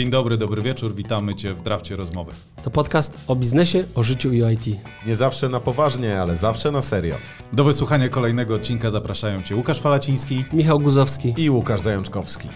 [0.00, 2.32] Dzień dobry, dobry wieczór, witamy Cię w Drafcie Rozmowy.
[2.64, 4.66] To podcast o biznesie, o życiu i o IT.
[5.06, 7.14] Nie zawsze na poważnie, ale zawsze na serio.
[7.52, 11.34] Do wysłuchania kolejnego odcinka zapraszają Cię Łukasz Falaciński Michał Guzowski.
[11.36, 12.48] I Łukasz Zajączkowski.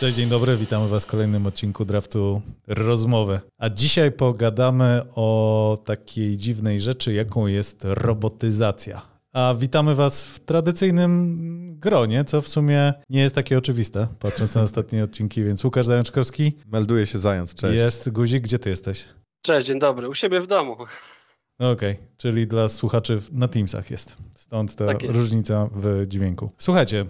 [0.00, 3.40] Cześć, dzień dobry, witamy Was w kolejnym odcinku Draftu Rozmowy.
[3.58, 9.11] A dzisiaj pogadamy o takiej dziwnej rzeczy, jaką jest robotyzacja.
[9.32, 14.62] A witamy Was w tradycyjnym gronie, co w sumie nie jest takie oczywiste, patrząc na
[14.72, 15.44] ostatnie odcinki.
[15.44, 17.76] Więc Łukasz Zajączkowski Melduje się Zając, cześć.
[17.76, 18.42] jest Guzik.
[18.44, 19.04] Gdzie Ty jesteś?
[19.42, 20.08] Cześć, dzień dobry.
[20.08, 20.76] U siebie w domu.
[21.58, 24.16] No Okej, czyli dla słuchaczy na Teamsach jest.
[24.34, 25.14] Stąd ta Tak jest.
[25.18, 26.50] różnica w dźwięku.
[26.58, 27.04] Słuchajcie,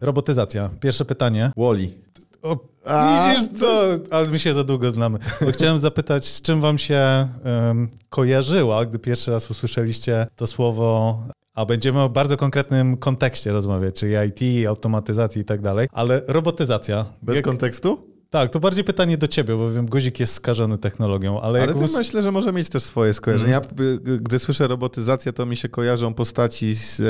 [0.00, 0.70] robotyzacja.
[0.80, 1.52] Pierwsze pytanie.
[1.56, 1.90] Wally.
[2.42, 3.82] O, A, widzisz co?
[4.10, 5.18] Ale my się za długo znamy.
[5.40, 11.18] Bo chciałem zapytać, z czym wam się em, kojarzyła, gdy pierwszy raz usłyszeliście to słowo,
[11.58, 17.06] a będziemy o bardzo konkretnym kontekście rozmawiać, czyli IT, automatyzacji i tak dalej, ale robotyzacja.
[17.22, 17.98] Bez Jak- kontekstu?
[18.30, 22.22] tak, to bardziej pytanie do ciebie, bo wiem, Guzik jest skażony technologią, ale, Ale myślę,
[22.22, 23.52] że może mieć też swoje skojarzenia.
[23.52, 27.04] Ja, y, y, gdy słyszę robotyzację, to mi się kojarzą postaci z e,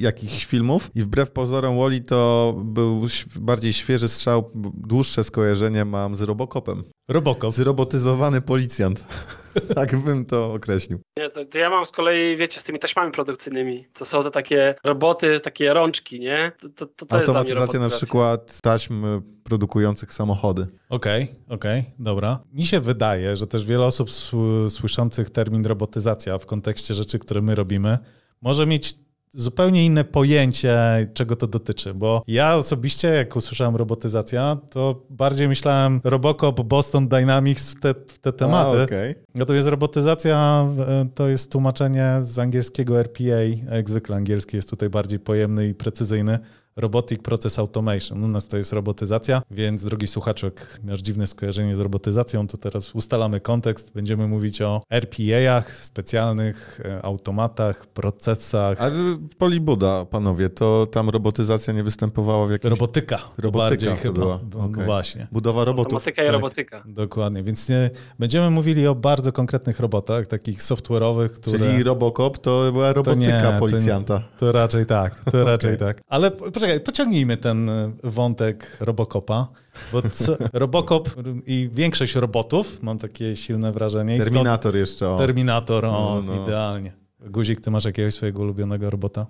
[0.00, 6.20] jakichś filmów i wbrew pozorom Wally to był bardziej świeży strzał, dłuższe skojarzenie mam z
[6.22, 6.84] Robocopem.
[7.08, 7.52] Robocop.
[7.52, 9.04] Zrobotyzowany policjant.
[9.74, 11.00] tak bym to określił.
[11.18, 13.86] Nie, to, to ja mam z kolei, wiecie, z tymi taśmami produkcyjnymi.
[13.92, 16.52] To są te takie roboty, takie rączki, nie?
[16.60, 20.66] To, to, to, to Automatyzacja na przykład taśm y, produkujących samochody.
[20.88, 22.40] Okej, okej, dobra.
[22.52, 27.40] Mi się wydaje, że też wiele osób sł- słyszących termin robotyzacja w kontekście rzeczy, które
[27.40, 27.98] my robimy,
[28.42, 28.94] może mieć
[29.34, 30.78] zupełnie inne pojęcie,
[31.14, 37.70] czego to dotyczy, bo ja osobiście, jak usłyszałem robotyzacja, to bardziej myślałem Robocop, Boston Dynamics,
[37.70, 38.80] w te, te tematy.
[38.80, 39.14] A, okej.
[39.34, 45.18] Natomiast robotyzacja e, to jest tłumaczenie z angielskiego RPA, jak zwykle angielski jest tutaj bardziej
[45.18, 46.38] pojemny i precyzyjny.
[46.76, 48.24] Robotic Process Automation.
[48.24, 52.56] U nas to jest robotyzacja, więc drogi słuchaczu, jak masz dziwne skojarzenie z robotyzacją, to
[52.56, 53.92] teraz ustalamy kontekst.
[53.94, 58.80] Będziemy mówić o RPA-ach, specjalnych e, automatach, procesach.
[58.82, 58.92] A y,
[59.38, 62.70] Polibuda, panowie, to tam robotyzacja nie występowała w jakimś...
[62.70, 63.16] Robotyka.
[63.18, 64.20] to Robotyka bardziej to chyba.
[64.20, 64.84] była, No okej.
[64.84, 65.26] Właśnie.
[65.32, 65.92] Budowa robotów.
[65.92, 66.32] Automatyka i tak.
[66.32, 66.82] robotyka.
[66.86, 71.58] Dokładnie, więc nie, będziemy mówili o bardzo konkretnych robotach, takich software'owych, które...
[71.58, 73.58] Czyli Robocop to była robotyka nie, to nie.
[73.58, 74.22] policjanta.
[74.38, 75.86] To raczej tak, to raczej Okej.
[75.86, 76.00] tak.
[76.08, 79.48] Ale po- poczekaj, pociągnijmy ten e, wątek Robocopa,
[79.92, 81.08] bo co, Robocop
[81.46, 84.16] i większość robotów, mam takie silne wrażenie.
[84.16, 85.18] stąd Terminator jeszcze, o.
[85.18, 86.44] Terminator, o, No, no.
[86.44, 86.92] idealnie.
[87.20, 89.26] Guzik, ty masz jakiegoś swojego ulubionego robota?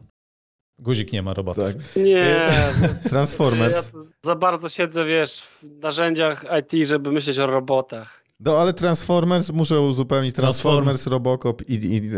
[0.78, 1.64] Guzik nie ma robotów.
[1.64, 1.76] Tak.
[1.96, 2.50] Nie, ja
[3.10, 3.90] Transformers.
[3.92, 8.23] to za bardzo siedzę, wiesz, w narzędziach IT, żeby myśleć o robotach.
[8.40, 10.34] No ale Transformers, muszę uzupełnić.
[10.34, 12.10] Transformers, Robocop i, i e,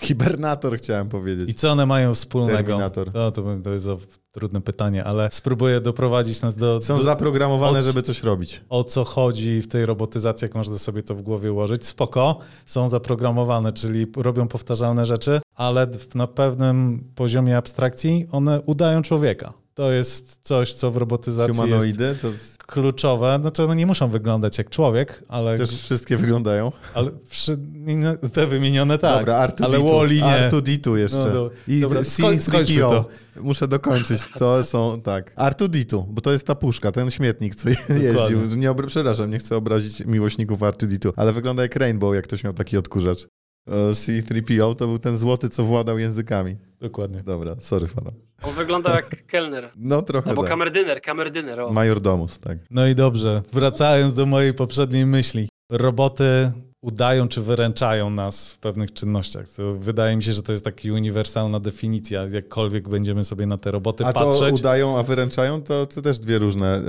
[0.00, 1.50] Hibernator chciałem powiedzieć.
[1.50, 2.56] I co one mają wspólnego?
[2.58, 3.12] Terminator.
[3.12, 3.96] To, to, to jest za
[4.32, 6.80] trudne pytanie, ale spróbuję doprowadzić nas do...
[6.82, 8.60] Są do zaprogramowane, żeby coś robić.
[8.68, 11.86] o co chodzi w tej robotyzacji, jak można sobie to w głowie ułożyć.
[11.86, 19.02] Spoko, są zaprogramowane, czyli robią powtarzalne rzeczy, ale w- na pewnym poziomie abstrakcji one udają
[19.02, 19.52] człowieka.
[19.74, 22.28] To jest coś, co w robotyzacji jest Humanoidy, to
[22.66, 23.38] kluczowe.
[23.40, 26.72] Znaczy one nie muszą wyglądać jak człowiek, ale, też wszystkie wyglądają.
[26.94, 29.18] ale przy, nie- te wymienione tak.
[29.18, 29.64] Dobra, R2D2.
[29.64, 30.22] ale Wally nie.
[30.50, 31.18] R2D2 jeszcze.
[31.18, 32.90] No, do- I dobra, skoń- skończmy C3PO.
[32.90, 33.08] to.
[33.40, 34.22] Muszę dokończyć.
[34.38, 35.34] To są, tak.
[35.36, 38.56] R2D2, bo to jest ta puszka, ten śmietnik, co jeździł.
[38.56, 42.76] Nie przepraszam, nie chcę obrazić miłośników R2D2, ale wygląda jak Rainbow, jak ktoś miał taki
[42.76, 43.26] odkurzacz.
[43.68, 46.56] E, C3PO to był ten złoty, co władał językami.
[46.80, 47.22] Dokładnie.
[47.22, 48.10] Dobra, sorry fana.
[48.42, 49.70] On wygląda jak kelner.
[49.76, 50.50] No trochę Albo tak.
[50.50, 51.72] kamerdyner, kamerdyner, o.
[51.72, 52.58] Majordomus, tak.
[52.70, 55.48] No i dobrze, wracając do mojej poprzedniej myśli.
[55.70, 56.52] Roboty
[56.86, 59.48] udają czy wyręczają nas w pewnych czynnościach.
[59.48, 63.70] To wydaje mi się, że to jest taka uniwersalna definicja, jakkolwiek będziemy sobie na te
[63.70, 64.60] roboty A to patrzeć.
[64.60, 66.76] udają, a wyręczają, to, to też dwie różne.
[66.76, 66.82] E,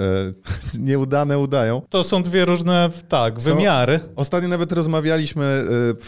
[0.79, 1.81] nieudane udają.
[1.89, 3.99] To są dwie różne, tak, Są- wymiary.
[4.15, 5.65] Ostatnio nawet rozmawialiśmy, e,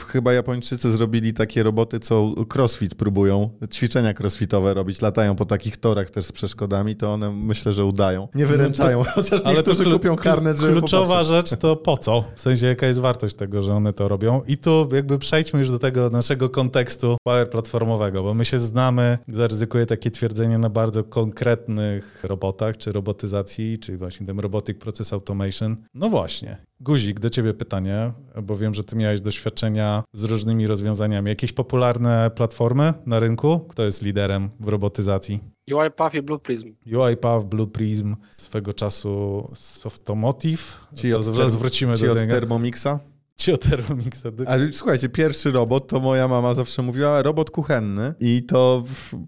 [0.07, 6.09] chyba Japończycy zrobili takie roboty, co crossfit próbują, ćwiczenia crossfitowe robić, latają po takich torach
[6.09, 8.27] też z przeszkodami, to one myślę, że udają.
[8.35, 11.49] Nie wyręczają, chociaż Ale to niektórzy kupią karnet, żeby Kluczowa popatrzeć.
[11.49, 12.23] rzecz to po co?
[12.35, 14.41] W sensie jaka jest wartość tego, że one to robią.
[14.47, 19.17] I tu jakby przejdźmy już do tego naszego kontekstu power platformowego, bo my się znamy,
[19.27, 25.75] zaryzykuję takie twierdzenie na bardzo konkretnych robotach, czy robotyzacji, czyli właśnie tym robotic process automation.
[25.93, 26.57] No właśnie.
[26.79, 28.11] Guzik, do ciebie pytanie,
[28.43, 31.29] bo wiem, że ty miałeś doświadczenia z różnymi rozwiązaniami.
[31.29, 33.59] Jakieś popularne platformy na rynku?
[33.59, 35.39] Kto jest liderem w robotyzacji?
[35.73, 36.73] UiPath i Blue Prism.
[36.85, 40.79] UiPath, Blue Prism, swego czasu Softomotive.
[41.11, 42.33] To od zaraz term- wrócimy Ci do od tego.
[42.33, 42.99] Thermomixa?
[43.37, 44.23] Ci o Thermomixa.
[44.45, 48.83] Ale słuchajcie, pierwszy robot to moja mama zawsze mówiła robot kuchenny i to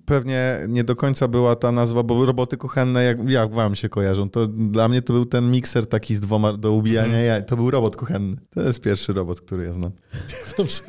[0.05, 4.29] pewnie nie do końca była ta nazwa, bo roboty kuchenne, jak, jak wam się kojarzą,
[4.29, 7.25] to dla mnie to był ten mikser taki z dwoma do ubijania Mhm.
[7.25, 7.45] jaj.
[7.45, 8.37] To był robot kuchenny.
[8.49, 9.91] To jest pierwszy robot, który ja znam.
[10.57, 10.81] Dobrze.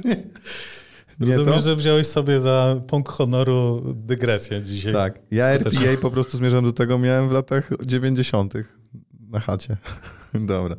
[1.20, 1.60] Nie Rozumiem, to?
[1.60, 4.92] że wziąłeś sobie za punkt honoru dygresję dzisiaj.
[4.92, 5.18] Tak.
[5.30, 5.46] Ja.
[5.46, 8.54] RPA po prostu zmierzam do tego, miałem w latach 90.
[9.30, 9.76] na chacie.
[10.54, 10.76] Dobra.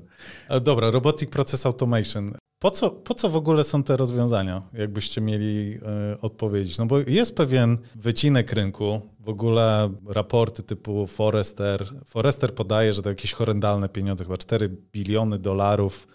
[0.49, 2.31] A Dobra, Robotic Process Automation.
[2.59, 5.79] Po co, po co w ogóle są te rozwiązania, jakbyście mieli
[6.13, 6.77] e, odpowiedzieć?
[6.77, 11.93] No bo jest pewien wycinek rynku, w ogóle raporty typu Forrester.
[12.05, 16.07] Forrester podaje, że to jakieś horrendalne pieniądze, chyba 4 biliony dolarów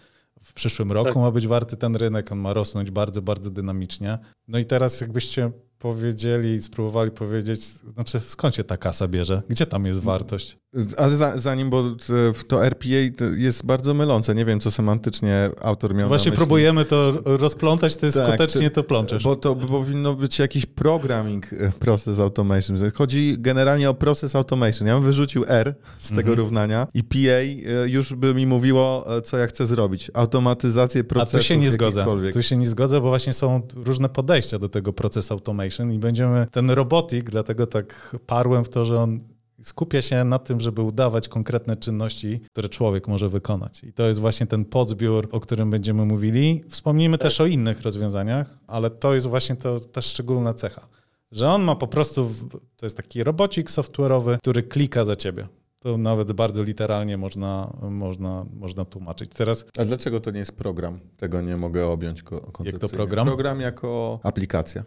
[0.42, 1.16] w przyszłym roku Tak.
[1.16, 4.18] ma być warty ten rynek, on ma rosnąć bardzo, bardzo dynamicznie.
[4.48, 9.42] No i teraz jakbyście powiedzieli, spróbowali powiedzieć, znaczy skąd się ta kasa bierze?
[9.48, 10.58] Gdzie tam jest wartość?
[10.96, 12.12] Ale za, zanim, bo t-
[12.48, 12.88] to RPA
[13.36, 14.34] jest bardzo mylące.
[14.34, 16.36] Nie wiem, co semantycznie autor miał Właśnie na myśli.
[16.36, 19.22] próbujemy to rozplątać, ty Tak, skutecznie to plączesz.
[19.24, 22.76] Bo to powinno być jakiś programming e, process automation.
[22.94, 24.88] Chodzi generalnie o process automation.
[24.88, 26.38] Ja bym wyrzucił R z tego Mhm.
[26.38, 30.10] równania i PA e, już by mi mówiło, e, co ja chcę zrobić.
[30.14, 32.06] Automatyzację A procesów tu się nie zgodzę.
[32.32, 36.46] Tu się nie zgodzę, bo właśnie są różne podejścia do tego proces automation i będziemy
[36.50, 39.20] ten robotik, dlatego tak parłem w to, że on
[39.64, 43.84] skupia się na tym, żeby udawać konkretne czynności, które człowiek może wykonać.
[43.84, 46.64] I to jest właśnie ten podzbiór, o którym będziemy mówili.
[46.68, 50.86] Wspomnimy też o innych rozwiązaniach, ale to jest właśnie to, ta szczególna cecha.
[51.32, 55.48] Że on ma po prostu, w- to jest taki robocik software'owy, który klika za ciebie.
[55.80, 59.30] To nawet bardzo literalnie można, można, można tłumaczyć.
[59.34, 61.00] Teraz A dlaczego to nie jest program?
[61.16, 62.94] Tego nie mogę objąć ko- koncepcyjnie.
[62.96, 63.26] program?
[63.26, 64.84] Program jako aplikacja.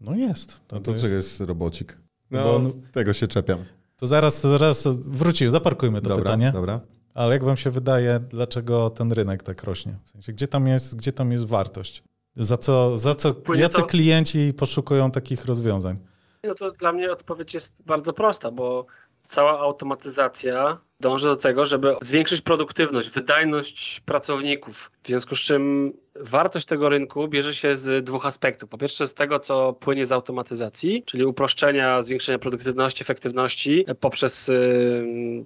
[0.00, 0.60] no jest.
[0.68, 1.98] To, No to to jest jest robocik?
[2.30, 3.58] No, on- tego się czepiam.
[3.98, 6.52] To zaraz, zaraz wrócił, zaparkujmy to dobra, pytanie.
[6.52, 6.80] dobra.
[7.14, 9.98] Ale jak wam się wydaje, dlaczego ten rynek tak rośnie?
[10.04, 12.02] W sensie, gdzie tam jest, gdzie tam jest wartość?
[12.36, 15.98] Za co, za co Płynie jacy to- klienci poszukują takich rozwiązań?
[16.44, 18.86] No to dla mnie odpowiedź jest bardzo prosta, bo
[19.28, 24.90] cała automatyzacja dąży do tego, żeby zwiększyć produktywność, wydajność pracowników.
[25.02, 28.70] W związku z czym wartość tego rynku bierze się z dwóch aspektów.
[28.70, 35.44] Po pierwsze z tego, co płynie z automatyzacji, czyli uproszczenia, zwiększenia produktywności, efektywności poprzez yy,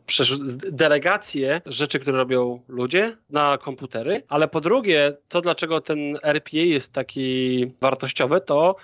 [0.70, 4.22] delegację rzeczy, które robią ludzie na komputery.
[4.28, 8.76] Ale po drugie, to dlaczego ten RPA jest taki wartościowy, to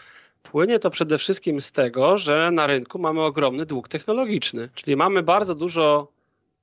[0.50, 5.22] Płynie to przede wszystkim z tego, że na rynku mamy ogromny dług technologiczny, czyli mamy
[5.22, 6.12] bardzo dużo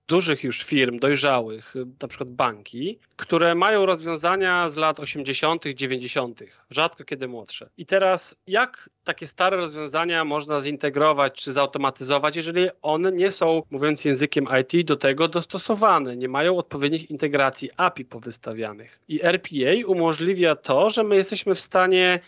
[0.08, 6.40] dużych już firm, dojrzałych, na przykład banki, które mają rozwiązania z lat 80., 90.,
[6.70, 7.70] rzadko kiedy młodsze.
[7.78, 14.06] I teraz jak takie stare rozwiązania można zintegrować czy zautomatyzować, jeżeli one nie są, mówiąc
[14.06, 19.00] językiem IT, do tego dostosowane, nie mają odpowiednich integracji API powystawianych.
[19.08, 22.20] I RPA umożliwia to, że my jesteśmy w stanie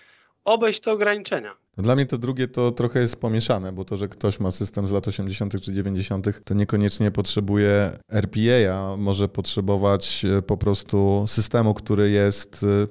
[0.47, 1.55] obejść te ograniczenia.
[1.77, 4.87] No Dla mnie to drugie to trochę jest pomieszane, bo to, że ktoś ma system
[4.87, 5.61] z lat 80.
[5.61, 12.63] czy 90., to niekoniecznie potrzebuje RPA, a może potrzebować e, po prostu systemu, który jest
[12.63, 12.87] e,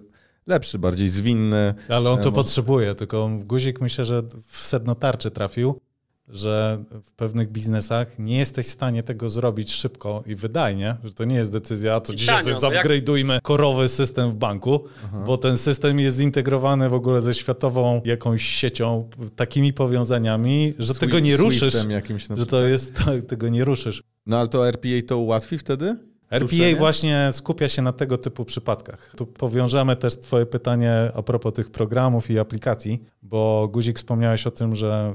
[0.47, 1.75] lepszy, bardziej zwinny.
[1.89, 5.81] Ale on E, to może- potrzebuje, tylko guzik myślę, że w sedno tarczy trafił,
[6.29, 11.25] że w pewnych biznesach nie jesteś w stanie tego zrobić szybko i wydajnie, że to
[11.25, 12.85] nie jest decyzja, a to I dzisiaj tanio, sobie jak-
[13.43, 14.85] korowy system w banku,
[15.27, 20.99] bo ten system jest zintegrowany w ogóle ze światową jakąś siecią, takimi powiązaniami, że Swi-
[21.01, 22.61] tego nie ruszysz, Swiftem jakimś na że przykład.
[22.63, 24.03] to jest, tego nie ruszysz.
[24.27, 25.97] No ale to RPA to ułatwi wtedy?
[26.31, 29.13] RPA właśnie skupia się na tego typu przypadkach.
[29.17, 34.51] Tu powiążemy też twoje pytanie a propos tych programów i aplikacji, bo Guzik wspomniałeś o
[34.51, 35.15] tym, że,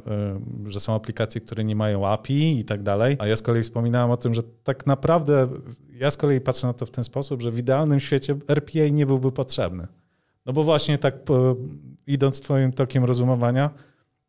[0.67, 3.63] y, że są aplikacje, które nie mają API i tak dalej, a ja z kolei
[3.63, 5.47] wspominałem o tym, że tak naprawdę
[5.93, 9.05] ja z kolei patrzę na to w ten sposób, że w idealnym świecie RPA nie
[9.05, 9.87] byłby potrzebny.
[10.45, 11.15] No bo właśnie tak
[12.07, 13.69] idąc twoim tokiem rozumowania,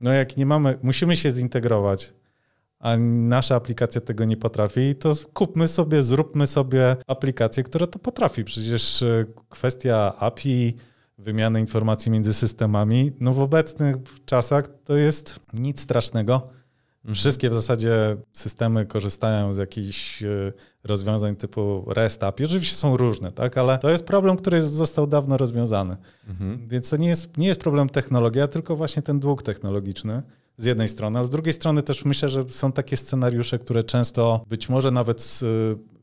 [0.00, 2.14] no jak nie mamy, musimy się zintegrować,
[2.82, 8.44] a nasza aplikacja tego nie potrafi, to kupmy sobie, zróbmy sobie aplikację, która to potrafi.
[8.44, 10.74] Przecież e, kwestia API,
[11.18, 13.96] wymiany informacji między systemami, no w obecnych
[14.26, 16.48] czasach to jest nic strasznego.
[17.14, 20.52] Wszystkie w zasadzie systemy korzystają z jakichś e,
[20.84, 22.44] rozwiązań typu REST API.
[22.44, 25.96] Oczywiście są różne, tak, ale to jest problem, który został dawno rozwiązany.
[26.28, 26.68] Mhm.
[26.68, 30.22] Więc to nie jest, nie jest problem technologia, tylko właśnie ten dług technologiczny
[30.56, 34.44] z jednej strony, ale z drugiej strony też myślę, że są takie scenariusze, które często
[34.48, 35.44] być może nawet z,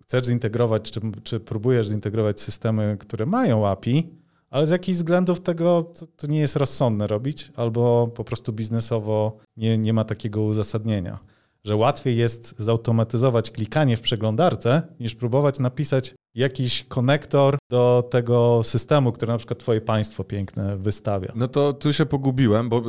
[0.04, 4.08] chcesz zintegrować, czy, czy próbujesz zintegrować systemy, które mają API,
[4.50, 9.38] ale z jakichś względów tego to, to nie jest rozsądne robić, albo po prostu biznesowo
[9.58, 11.20] nie, nie ma takiego uzasadnienia.
[11.64, 19.12] Że łatwiej jest zautomatyzować klikanie w przeglądarce, niż próbować napisać jakiś konektor do tego systemu,
[19.12, 21.32] który na przykład twoje państwo piękne wystawia.
[21.36, 22.84] No to tu się pogubiłem, bo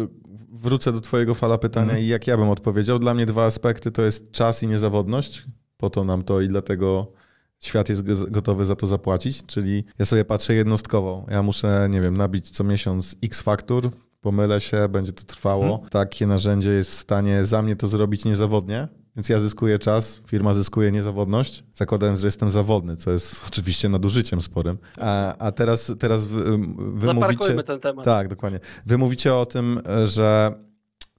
[0.52, 2.04] wrócę do twojego fala pytania Mhm.
[2.04, 2.98] i jak ja bym odpowiedział.
[2.98, 5.44] Dla mnie dwa aspekty to jest czas i niezawodność.
[5.76, 7.12] Po to nam to i dlatego
[7.60, 11.26] świat jest go- gotowy za to zapłacić, czyli ja sobie patrzę jednostkowo.
[11.30, 15.64] Ja muszę, nie wiem, nabić co miesiąc x faktur, pomylę się, będzie to trwało.
[15.64, 15.90] Mhm.
[15.90, 18.88] Takie narzędzie jest w stanie za mnie to zrobić niezawodnie.
[19.16, 24.40] Więc ja zyskuję czas, firma zyskuje niezawodność, zakładając, że jestem zawodny, co jest oczywiście nadużyciem
[24.40, 24.78] sporym.
[24.98, 27.62] A, a teraz, teraz wy, wy mówicie...
[27.62, 28.04] Ten temat.
[28.04, 28.60] Tak, dokładnie.
[28.86, 30.54] Wy mówicie o tym, że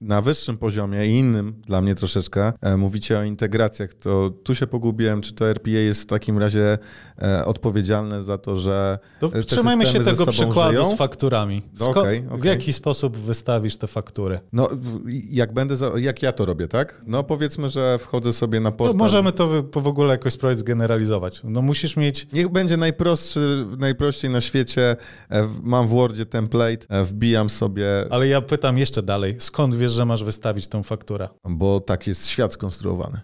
[0.02, 4.66] na wyższym poziomie i innym dla mnie troszeczkę e, mówicie o integracjach, to tu się
[4.66, 6.78] pogubiłem, czy to RPA jest w takim razie
[7.22, 10.94] e, odpowiedzialne za to, że To te trzymajmy się tego przykładu żyją?
[10.94, 11.62] z fakturami.
[11.80, 12.48] No Sko- okej, W okej.
[12.50, 14.40] jaki sposób wystawisz te faktury?
[14.52, 17.02] no w- jak będę, za, jak ja to robię, tak?
[17.06, 18.96] No powiedzmy, że wchodzę sobie na No, portal.
[18.98, 21.40] możemy to w ogóle jakoś spróbować zgeneralizować.
[21.44, 24.96] No musisz mieć Niech będzie najprostszy, najprościej na świecie.
[25.28, 29.74] E, w- Mam w Wordzie template, e, wbijam sobie, Ale ja pytam jeszcze dalej, skąd
[29.74, 31.28] wiesz, że masz wystawić tą fakturę?
[31.48, 33.20] bo tak jest świat skonstruowany.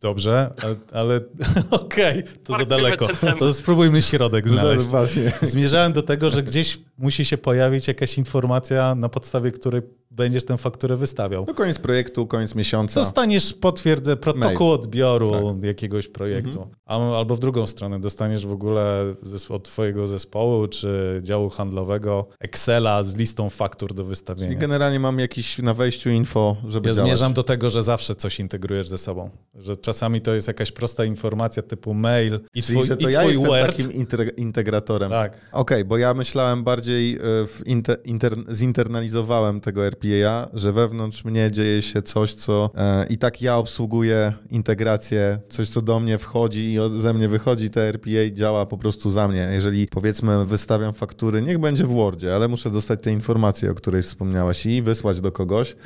[0.00, 0.50] Dobrze,
[0.92, 1.20] ale,
[1.70, 3.08] okej, to za daleko.
[3.38, 4.84] To spróbujmy środek znaleźć.
[4.84, 5.32] Właśnie.
[5.40, 10.58] Zmierzałem do tego, że gdzieś musi się pojawić jakaś informacja, na podstawie której będziesz tę
[10.58, 11.44] fakturę wystawiał.
[11.48, 13.00] No koniec projektu, koniec miesiąca.
[13.00, 14.80] Dostaniesz, potwierdzę, protokół Mail.
[14.80, 15.62] odbioru Tak.
[15.62, 16.66] jakiegoś projektu.
[16.86, 19.14] A- Albo w drugą stronę, dostaniesz w ogóle
[19.48, 24.54] od twojego zespołu czy działu handlowego Excela z listą faktur do I wystawienia.
[24.58, 27.08] generalnie mam jakiś na wejściu info, żeby Ja działać.
[27.08, 29.30] zmierzam do tego, że zawsze coś integrujesz ze sobą.
[29.54, 33.12] Że czasami to jest jakaś prosta informacja typu mail i Czyli, twój, że to i
[33.12, 33.76] ja twój jestem Word.
[33.76, 33.92] takim
[34.36, 35.10] integratorem.
[35.10, 35.38] Tak.
[35.52, 41.50] Okej, bo ja myślałem bardziej, e, w inter, inter, zinternalizowałem tego RPA, że wewnątrz mnie
[41.50, 46.74] dzieje się coś, co e, i tak ja obsługuję integrację, coś, co do mnie wchodzi
[46.74, 49.48] i ze mnie wychodzi, te RPA działa po prostu za mnie.
[49.52, 54.02] Jeżeli powiedzmy wystawiam faktury, niech będzie w Wordzie, ale muszę dostać te informacje, o której
[54.02, 55.76] wspomniałaś i wysłać do kogoś,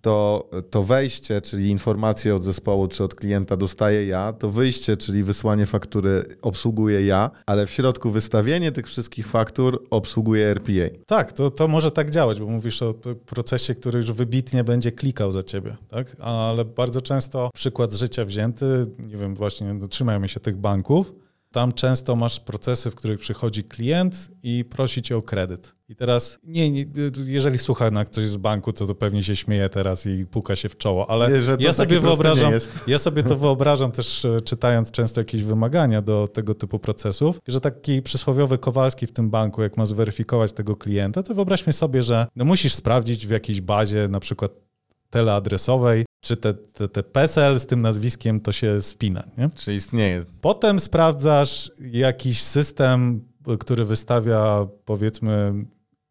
[0.00, 5.22] to, to wejście, czyli informacje od zespołu czy od klienta dostaję ja, to wyjście, czyli
[5.22, 10.98] wysłanie faktury obsługuję ja, ale w środku wystawienie tych wszystkich faktur obsługuje RPA.
[11.06, 12.94] Tak, to, to może tak działać, bo mówisz o
[13.26, 16.16] procesie, który już wybitnie będzie klikał za ciebie, tak?
[16.20, 21.12] Ale bardzo często przykład z życia wzięty, nie wiem, właśnie no, trzymajmy się tych banków,
[21.52, 25.74] tam często masz procesy, w których przychodzi klient i prosi cię o kredyt.
[25.88, 26.84] I teraz, nie, nie,
[27.26, 30.68] jeżeli słucha na ktoś z banku, to, to pewnie się śmieje teraz i puka się
[30.68, 32.52] w czoło, ale Nie, ja sobie wyobrażam,
[32.86, 37.60] ja sobie to wyobrażam też e, czytając często jakieś wymagania do tego typu procesów, że
[37.60, 42.26] taki przysłowiowy Kowalski w tym banku, jak ma zweryfikować tego klienta, to wyobraźmy sobie, że
[42.36, 44.52] no musisz sprawdzić w jakiejś bazie na przykład
[45.10, 49.50] teleadresowej, czy te, te, te PESEL z tym nazwiskiem to się spina, nie?
[49.54, 50.24] Czy istnieje?
[50.40, 55.54] Potem sprawdzasz jakiś system, który wystawia powiedzmy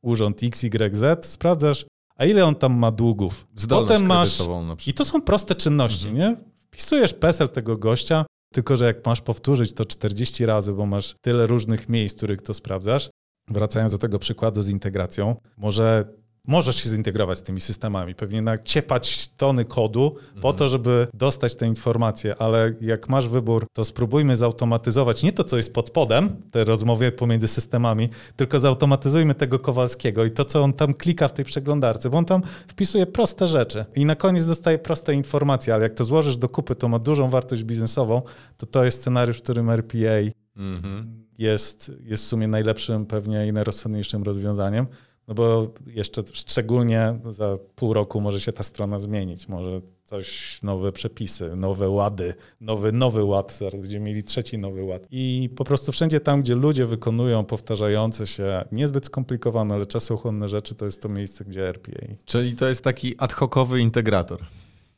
[0.02, 1.86] urząd XYZ, sprawdzasz,
[2.16, 3.48] a ile on tam ma długów.
[3.56, 4.40] Zdolność Potem masz
[4.88, 6.38] i to są proste czynności, nie?
[6.60, 11.48] Wpisujesz PESEL tego gościa, tylko że jak masz powtórzyć to 40 razy, bo masz tyle
[11.48, 13.10] różnych miejsc, których to sprawdzasz.
[13.50, 16.06] Wracając do tego przykładu z integracją, może
[16.48, 21.68] możesz się zintegrować z tymi systemami, pewnie naciepać tony kodu po to, żeby dostać te
[21.68, 26.64] informacje, ale jak masz wybór, to spróbujmy zautomatyzować nie to, co jest pod spodem, te
[26.64, 31.46] rozmowy pomiędzy systemami, tylko zautomatyzujmy tego Kowalskiego i to, co on tam klika w tej
[31.46, 33.86] przeglądarce, bo on tam wpisuje proste rzeczy.
[33.96, 37.30] I na koniec dostaje proste informacje, ale jak to złożysz do kupy, to ma dużą
[37.30, 38.22] wartość biznesową,
[38.58, 41.26] to to jest scenariusz, w którym RPA Mhm.
[41.38, 44.88] jest, jest w sumie najlepszym pewnie i najrozsądniejszym rozwiązaniem,
[45.28, 50.92] no bo jeszcze szczególnie za pół roku może się ta strona zmienić, może coś, nowe
[50.92, 55.08] przepisy, nowe łady, nowy, nowy ład, zaraz będziemy mieli trzeci nowy ład.
[55.12, 60.76] I po prostu wszędzie tam, gdzie ludzie wykonują powtarzające się, niezbyt skomplikowane, ale czasochłonne rzeczy,
[60.76, 62.08] to jest to miejsce, gdzie RPA.
[62.26, 64.46] Czyli to jest taki ad hocowy integrator.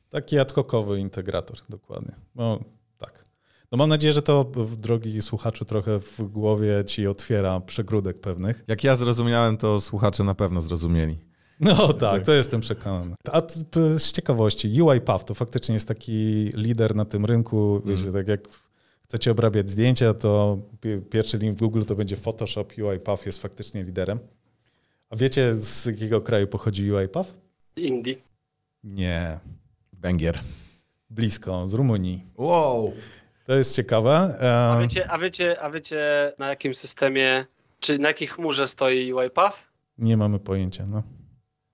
[0.09, 2.15] Taki ad hocowy integrator, dokładnie.
[2.36, 2.59] No.
[3.71, 8.63] No mam nadzieję, że to, w drogi słuchaczu, trochę w głowie ci otwiera przegródek pewnych.
[8.67, 11.17] Jak ja zrozumiałem, to słuchacze na pewno zrozumieli.
[11.59, 13.15] No tak, to jestem przekonany.
[13.31, 13.41] A
[13.97, 17.81] z ciekawości, UiPath to faktycznie jest taki lider na tym rynku.
[17.85, 18.47] Wiecie, tak jak
[19.03, 22.67] chcecie obrabiać zdjęcia, to pi- pierwszy link w Google to będzie Photoshop.
[22.91, 24.19] UiPath jest faktycznie liderem.
[25.09, 27.33] A wiecie, z jakiego kraju pochodzi UiPath?
[27.77, 28.15] Indie.
[28.83, 29.39] Nie,
[29.93, 30.39] Węgier.
[31.09, 32.25] blisko, z Rumunii.
[32.38, 32.93] Wow!
[33.50, 34.38] To jest ciekawe.
[34.41, 37.46] A E, wiecie, a wiecie, a wiecie na jakim systemie,
[37.79, 39.58] czy na jakiej chmurze stoi UiPath?
[39.98, 41.03] Nie mamy pojęcia, no.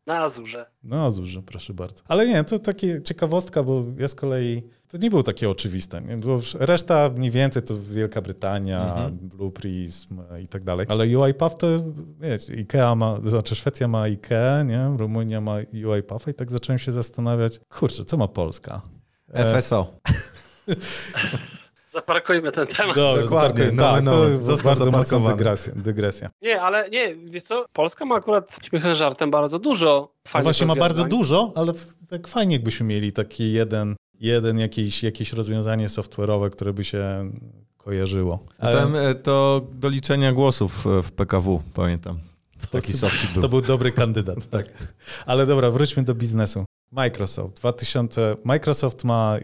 [0.07, 0.65] Na Azurze.
[0.83, 2.03] Na Azurze, proszę bardzo.
[2.07, 6.01] Ale nie, to takie ciekawostka, bo ja z kolei, to nie było takie oczywiste.
[6.01, 6.17] Nie?
[6.17, 9.17] Bo reszta mniej więcej to Wielka Brytania, mhm.
[9.17, 10.85] Blue Prism i tak dalej.
[10.89, 11.67] Ale UiPath to,
[12.19, 14.95] wiecie, Ikea ma, znaczy Szwecja ma Ikea, nie?
[14.97, 15.55] Rumunia ma
[15.87, 18.81] UiPath i tak zacząłem się zastanawiać, kurczę, co ma Polska?
[19.33, 19.93] FSO.
[21.87, 22.95] Zaparkujmy ten temat.
[22.95, 26.29] Dobra, Dokładnie, no, tak, no, to bardzo mocna dygresja, dygresja.
[26.41, 30.67] Nie, ale nie, wiesz co, Polska ma akurat śmiechem żartem bardzo dużo fajnych no Właśnie
[30.67, 31.73] ma bardzo dużo, ale
[32.09, 37.31] tak fajnie jakbyśmy mieli taki jeden, jeden jakieś, jakieś rozwiązanie software'owe, które by się
[37.77, 38.39] kojarzyło.
[38.59, 38.81] Ale...
[38.81, 42.19] Tam, e, to do liczenia głosów w PKW, pamiętam.
[42.71, 43.41] Taki softik był.
[43.41, 44.65] To był dobry kandydat, tak.
[45.25, 46.65] Ale dobra, wróćmy do biznesu.
[46.91, 47.57] Microsoft.
[47.57, 49.37] 2000, Microsoft ma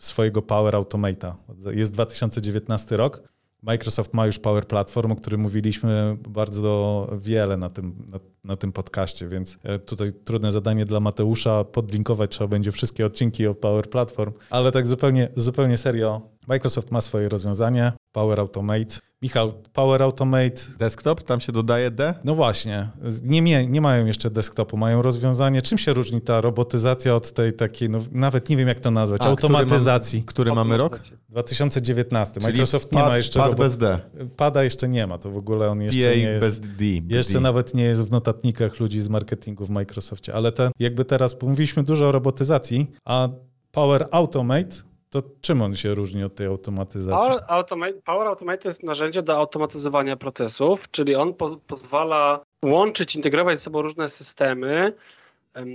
[0.00, 1.34] swojego Power Automate'a.
[1.72, 3.22] Jest 2019 rok.
[3.62, 8.72] Microsoft ma już Power Platform, o którym mówiliśmy bardzo wiele na tym, na, na, tym
[8.72, 11.64] podcaście, więc e, tutaj trudne zadanie dla Mateusza.
[11.64, 16.20] Podlinkować trzeba będzie wszystkie odcinki o Power Platform, ale tak zupełnie, zupełnie serio.
[16.48, 19.09] Microsoft ma swoje rozwiązanie, Power Automate.
[19.22, 20.62] Michał, Power Automate.
[20.78, 22.14] Desktop, tam się dodaje D?
[22.24, 22.88] No właśnie.
[23.22, 25.62] Nie, nie mają jeszcze desktopu, mają rozwiązanie.
[25.62, 29.20] Czym się różni ta robotyzacja od tej takiej, no nawet nie wiem jak to nazwać,
[29.22, 30.22] A, automatyzacji?
[30.22, 31.00] Który, mam, który mamy rok?
[31.28, 32.40] 2019.
[32.40, 33.40] Czyli Microsoft nie ma jeszcze.
[33.40, 33.98] Pad bez D.
[34.36, 36.46] Pada jeszcze nie ma, to w ogóle on jeszcze PA nie jest.
[36.46, 36.84] Bez D.
[37.08, 37.40] Jeszcze D.
[37.40, 40.34] nawet nie jest w notatnikach ludzi z marketingu w Microsoftie.
[40.34, 43.28] Ale ten, jakby teraz mówiliśmy dużo o robotyzacji, a
[43.72, 47.28] Power Automate to czym on się różni od tej automatyzacji?
[47.28, 53.16] Power Automate, Power Automate to jest narzędzie do automatyzowania procesów, czyli on po, pozwala łączyć,
[53.16, 54.92] integrować ze sobą różne systemy,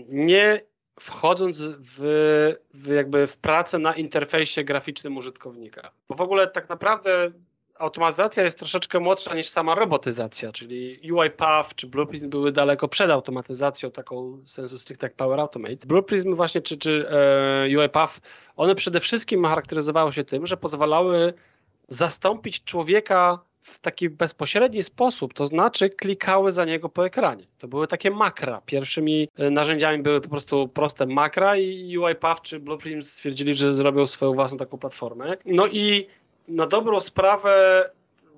[0.10, 0.62] nie
[1.00, 1.98] wchodząc w,
[2.74, 5.92] w, jakby w pracę na interfejsie graficznym użytkownika.
[6.10, 7.32] Bo w ogóle tak naprawdę
[7.80, 13.92] automatyzacja jest troszeczkę młodsza niż sama robotyzacja, czyli UiPath czy Blueprism były daleko przed automatyzacją,
[13.92, 15.88] taką sensu stricte jak Power Automate.
[15.88, 18.20] Blueprism właśnie czy, czy e, UiPath,
[18.56, 21.34] one przede wszystkim charakteryzowały się tym, że pozwalały
[21.88, 27.48] zastąpić człowieka w taki bezpośredni sposób, to znaczy klikały za niego po ekranie.
[27.58, 28.62] To były takie makra.
[28.66, 34.08] Pierwszymi e, narzędziami były po prostu proste makra i UiPath czy Blueprint stwierdzili, że zrobią
[34.08, 35.38] swoją własną taką platformę.
[35.46, 36.08] No i
[36.48, 37.84] na dobrą sprawę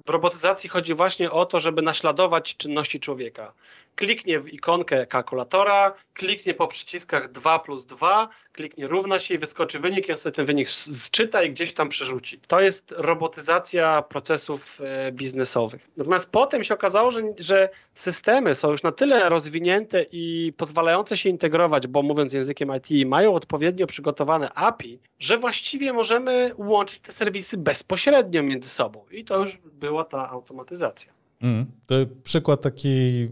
[0.05, 3.53] w robotyzacji chodzi właśnie o to, żeby naśladować czynności człowieka.
[3.97, 9.79] Kliknie w ikonkę kalkulatora, kliknie po przyciskach 2 plus 2, kliknie równa się i wyskoczy
[9.79, 12.39] wynik i on sobie ten wynik zczyta i gdzieś tam przerzuci.
[12.47, 15.87] To jest robotyzacja procesów e, biznesowych.
[15.97, 21.29] Natomiast potem się okazało, że, że systemy są już na tyle rozwinięte i pozwalające się
[21.29, 27.57] integrować, bo mówiąc językiem IT, mają odpowiednio przygotowane API, że właściwie możemy łączyć te serwisy
[27.57, 29.05] bezpośrednio między sobą.
[29.11, 31.16] I to już była ta automatyzacja.
[31.41, 33.29] Mm, to przykład taki y,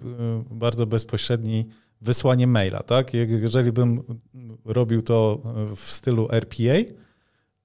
[0.52, 1.65] bardzo bezpośredni
[2.02, 3.13] wysłanie maila, tak?
[3.13, 4.04] Jeżeli bym
[4.65, 5.41] robił to
[5.76, 6.94] w stylu RPA,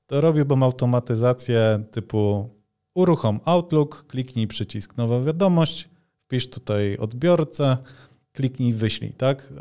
[0.07, 2.51] to robiłbym automatyzację typu
[2.95, 5.89] uruchom Outlook, kliknij przycisk nowa wiadomość,
[6.25, 7.77] wpisz tutaj odbiorcę,
[8.33, 9.53] kliknij wyślij, tak?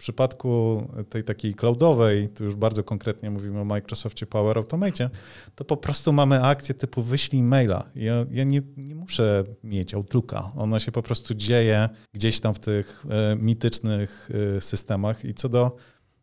[0.00, 5.10] W przypadku tej takiej cloudowej, tu już bardzo konkretnie mówimy o Microsoftie Power Automate,
[5.54, 7.90] to po prostu mamy akcję typu wyślij maila.
[7.94, 10.52] Ja, ja nie, nie, muszę mieć Outlooka.
[10.56, 15.48] Ona się po prostu dzieje gdzieś tam w tych e, mitycznych e, systemach i co
[15.48, 15.76] do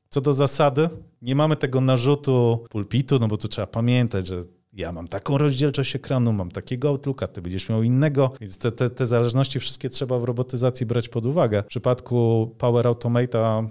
[0.09, 0.89] co do zasady,
[1.21, 4.43] nie mamy tego narzutu pulpitu, no bo tu trzeba pamiętać, że
[4.77, 8.89] ja mam taką rozdzielczość ekranu, mam takiego Outlooka, ty będziesz miał innego, więc te, te,
[8.89, 11.63] te zależności wszystkie trzeba w robotyzacji brać pod uwagę.
[11.63, 13.69] W przypadku Power Automate'a y,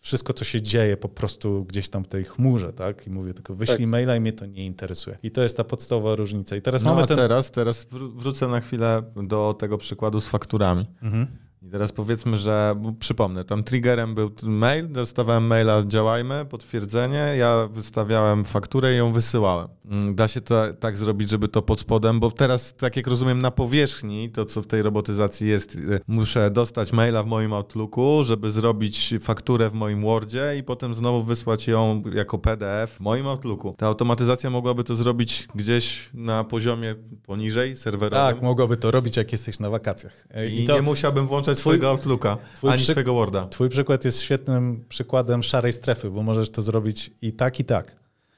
[0.00, 3.06] wszystko, co się dzieje po prostu gdzieś tam w tej chmurze, tak?
[3.06, 3.86] I mówię tylko wyślij tak.
[3.86, 5.18] maila i mnie to nie interesuje.
[5.22, 6.56] I to jest ta podstawowa różnica.
[6.56, 7.16] I teraz no, mamy ten...
[7.16, 10.86] teraz, teraz wrócę na chwilę do tego przykładu z fakturami.
[11.02, 11.26] Mhm.
[11.70, 18.44] I teraz powiedzmy, że przypomnę, tam triggerem był mail, dostawałem maila działajmy, potwierdzenie, ja wystawiałem
[18.44, 19.68] fakturę i ją wysyłałem.
[19.84, 23.42] Mm, da się to tak zrobić, żeby to pod spodem, bo teraz, tak jak rozumiem,
[23.42, 28.24] na powierzchni, to co w tej robotyzacji jest, y, muszę dostać maila w moim Outlooku,
[28.24, 33.26] żeby zrobić fakturę w moim Wordzie i potem znowu wysłać ją jako PDF w moim
[33.26, 33.74] Outlooku.
[33.78, 36.94] Ta automatyzacja mogłaby to zrobić gdzieś na poziomie
[37.26, 38.34] poniżej, serwerowym.
[38.34, 40.26] Tak, mogłaby to robić, jak jesteś na wakacjach.
[40.50, 40.74] I, I to...
[40.74, 43.46] nie musiałbym włączać swojego Outlooka, twój ani swojego Worda.
[43.46, 47.96] Twój przykład jest świetnym przykładem szarej strefy, bo możesz to zrobić i tak, i tak.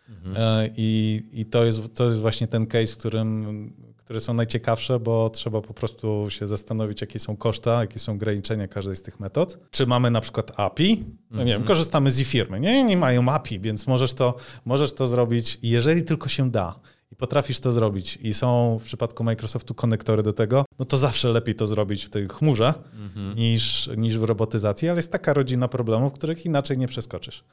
[0.08, 0.36] Mhm.
[0.36, 5.30] E, I, i to, jest, to jest właśnie ten case, którym, które są najciekawsze, bo
[5.30, 9.58] trzeba po prostu się zastanowić, jakie są koszta, jakie są ograniczenia każdej z tych metod.
[9.70, 11.04] Czy mamy na przykład API?
[11.30, 11.64] No nie wiem, mhm.
[11.64, 12.60] korzystamy z e-firmy.
[12.60, 16.80] Nie, nie mają API, więc możesz to, możesz to zrobić, jeżeli tylko się da.
[17.12, 21.28] I potrafisz to zrobić i są w przypadku Microsoftu konektory do tego, no to zawsze
[21.28, 23.36] lepiej to zrobić w tej chmurze Mhm.
[23.36, 27.44] niż, niż w robotyzacji, ale jest taka rodzina problemów, których inaczej nie przeskoczysz.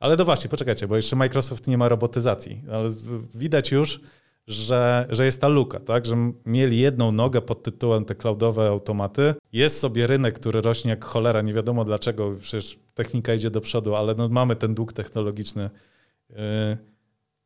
[0.00, 2.90] Ale no właśnie, poczekajcie, bo jeszcze Microsoft nie ma robotyzacji, ale
[3.34, 4.00] widać już,
[4.46, 6.06] że, że jest ta luka, tak?
[6.06, 9.34] Że mieli jedną nogę pod tytułem te cloudowe automaty.
[9.52, 13.94] Jest sobie rynek, który rośnie jak cholera, nie wiadomo dlaczego, przecież technika idzie do przodu,
[13.94, 15.70] ale no mamy ten dług technologiczny.
[16.30, 16.36] Yy,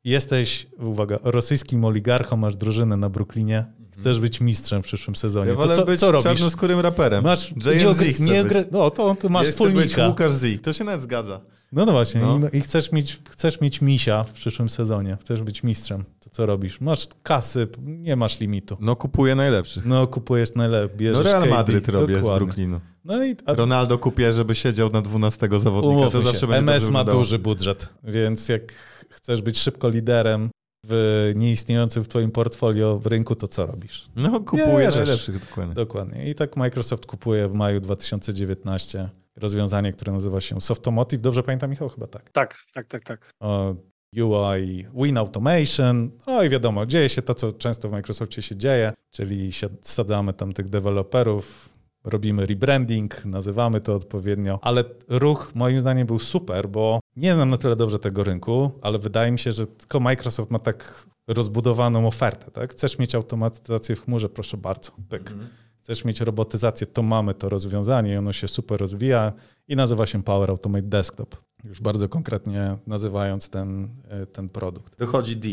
[0.07, 3.65] Jesteś, uwaga, rosyjskim oligarchą, masz drużynę na Brooklynie,
[3.99, 5.51] chcesz być mistrzem w przyszłym sezonie.
[5.51, 6.25] Ja to co, być co robisz?
[6.25, 7.25] czarnoskórym raperem.
[7.25, 8.67] Masz JNZ nie, nie być.
[8.71, 10.09] No to, to masz ja chcę być wspólnika.
[10.09, 10.63] Łukasz Z.
[10.63, 11.41] To się nawet zgadza.
[11.73, 12.41] No no właśnie, No.
[12.53, 16.05] I, i chcesz, mieć, chcesz mieć misia w przyszłym sezonie, chcesz być mistrzem.
[16.21, 16.81] To co robisz?
[16.81, 18.77] Masz kasy, nie masz limitu.
[18.81, 19.87] No kupuję najlepszych.
[19.87, 20.51] No kupujesz
[20.97, 22.47] bierzesz No Real KD, Madryt robię z dokładnie.
[22.47, 22.81] Brooklynu.
[23.05, 25.97] No i a, Ronaldo kupię, żeby siedział na 12 zawodnika.
[25.97, 27.19] umówmy to zawsze się, będzie MS ma wyglądało.
[27.19, 28.73] duży budżet, więc jak
[29.11, 30.51] chcesz być szybko liderem
[30.89, 34.09] w nieistniejącym w twoim portfolio rynku, to co robisz?
[34.17, 34.97] No kupuję Bierzesz.
[34.97, 35.75] najlepszych, dokładnie.
[35.75, 36.31] Dokładnie.
[36.31, 41.21] I tak Microsoft kupuje w maju 2019 rozwiązanie, które nazywa się Softomotive.
[41.21, 41.89] Dobrze pamiętam, Michał?
[41.89, 42.31] Chyba tak.
[42.31, 43.31] Tak, tak, tak, tak.
[43.41, 43.75] o
[44.17, 48.93] UI, Win Automation, no i wiadomo, dzieje się to, co często w Microsoftie się dzieje,
[49.11, 51.69] czyli sadzamy tam tych deweloperów,
[52.05, 57.57] robimy rebranding, nazywamy to odpowiednio, ale ruch moim zdaniem był super, bo nie znam na
[57.57, 62.51] tyle dobrze tego rynku, ale wydaje mi się, że tylko Microsoft ma tak rozbudowaną ofertę,
[62.51, 62.73] tak?
[62.73, 65.35] Chcesz mieć automatyzację w chmurze, proszę bardzo, pyk.
[65.83, 69.33] Chcesz mieć robotyzację, to mamy to rozwiązanie i ono się super rozwija
[69.69, 71.37] i nazywa się Power Automate Desktop.
[71.65, 74.99] Już bardzo konkretnie nazywając ten, e, ten produkt.
[74.99, 75.49] Dochodzi D.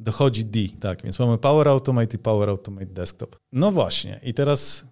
[0.00, 3.36] Dochodzi D, tak, więc mamy Power Automate i Power Automate Desktop.
[3.52, 4.84] No właśnie, i teraz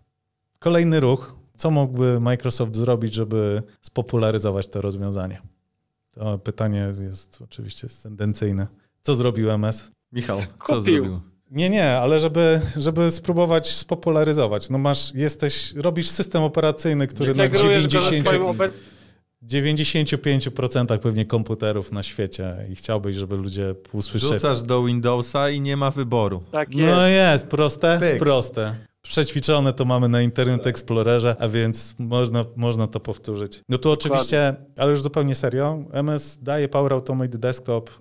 [0.59, 1.37] kolejny ruch.
[1.57, 5.43] Co mógłby Microsoft zrobić, żeby spopularyzować to rozwiązanie?
[6.19, 8.67] To pytanie jest oczywiście tendencyjne.
[9.03, 9.91] Co zrobił MS?
[10.13, 10.81] Michał, co Kupił.
[10.81, 11.21] zrobił?
[11.51, 14.71] Nie, nie, ale żeby, żeby spróbować spopularyzować.
[14.71, 18.85] No masz, jesteś, robisz system operacyjny, który na Integrujesz go ze 90, swoim obec...
[19.49, 24.33] 95% pewnie komputerów na świecie i chciałbyś, żeby ludzie usłyszeli.
[24.33, 26.43] Rzucasz do Windowsa i nie ma wyboru.
[26.53, 26.95] Tak jest.
[26.97, 28.19] No jest, proste, Pyk.
[28.19, 28.77] proste.
[29.09, 33.63] Przećwiczone to mamy na Internet Explorerze, a więc można, można to powtórzyć.
[33.69, 37.95] No tu oczywiście, ale już zupełnie serio, MS daje Power Automate Desktop e,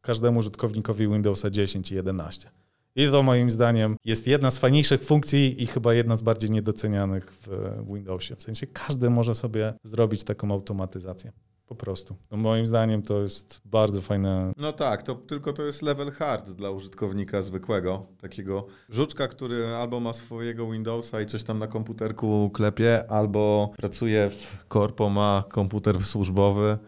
[0.00, 2.50] każdemu użytkownikowi Windowsa 10 i 11.
[2.96, 7.32] I to moim zdaniem jest jedna z fajniejszych funkcji i chyba jedna z bardziej niedocenianych
[7.32, 7.48] w
[7.92, 8.36] Windowsie.
[8.36, 11.32] W sensie każdy może sobie zrobić taką automatyzację.
[11.68, 12.16] Po prostu.
[12.30, 14.52] No moim zdaniem to jest bardzo fajne.
[14.56, 20.00] No tak, to tylko to jest level hard dla użytkownika zwykłego, takiego żuczka, który albo
[20.00, 26.04] ma swojego Windowsa i coś tam na komputerku klepie, albo pracuje w korpo, ma komputer
[26.04, 26.78] służbowy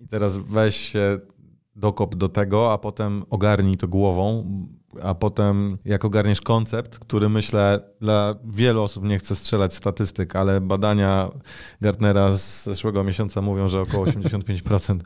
[0.00, 1.18] i teraz weź się
[1.76, 4.44] dokop do tego, a potem ogarnij to głową,
[5.02, 10.60] a potem jak ogarniesz koncept, który myślę dla wielu osób nie chcę strzelać statystyk, ale
[10.60, 11.30] badania
[11.80, 14.98] Gartnera z zeszłego miesiąca mówią, że około 85%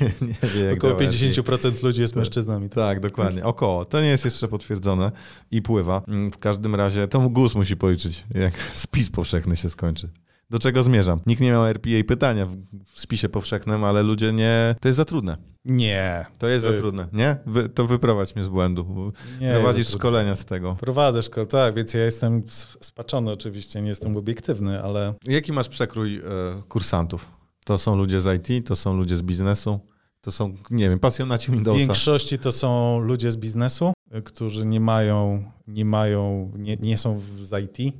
[0.00, 1.42] nie, nie, nie wie jak Około działa RPA.
[1.42, 2.68] 50% ludzi jest mężczyznami.
[2.68, 3.44] Tak, dokładnie.
[3.44, 3.84] Około.
[3.84, 5.12] To nie jest jeszcze potwierdzone
[5.50, 6.02] i pływa.
[6.32, 10.08] W każdym razie to GUS musi policzyć, jak spis powszechny się skończy.
[10.50, 11.20] Do czego zmierzam?
[11.26, 12.56] Nikt nie miał RPA pytania w
[12.94, 14.74] w spisie powszechnym, ale ludzie nie...
[14.80, 15.36] To jest za trudne.
[15.64, 16.26] Nie.
[16.38, 17.36] To jest za Ty- trudne, nie?
[17.46, 19.12] Wy, to wyprowadź mnie z błędu.
[19.40, 20.76] nie Prowadzisz szkolenia z tego.
[20.80, 22.42] Prowadzę szkołę, tak, więc ja jestem
[22.80, 26.22] spaczony oczywiście, nie jestem obiektywny, ale Jaki masz przekrój e,
[26.68, 27.32] kursantów?
[27.64, 29.80] To są ludzie z IT, to są ludzie z biznesu,
[30.20, 31.78] to są, nie wiem, pasjonaci w Windowsa.
[31.78, 37.14] większości to są ludzie z biznesu, y, którzy nie mają, nie mają, nie, nie są
[37.14, 37.94] w- z IT,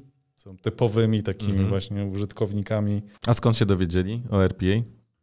[0.46, 1.68] są typowymi takimi Mhm.
[1.68, 3.02] właśnie użytkownikami.
[3.26, 4.66] A skąd się dowiedzieli o RPA?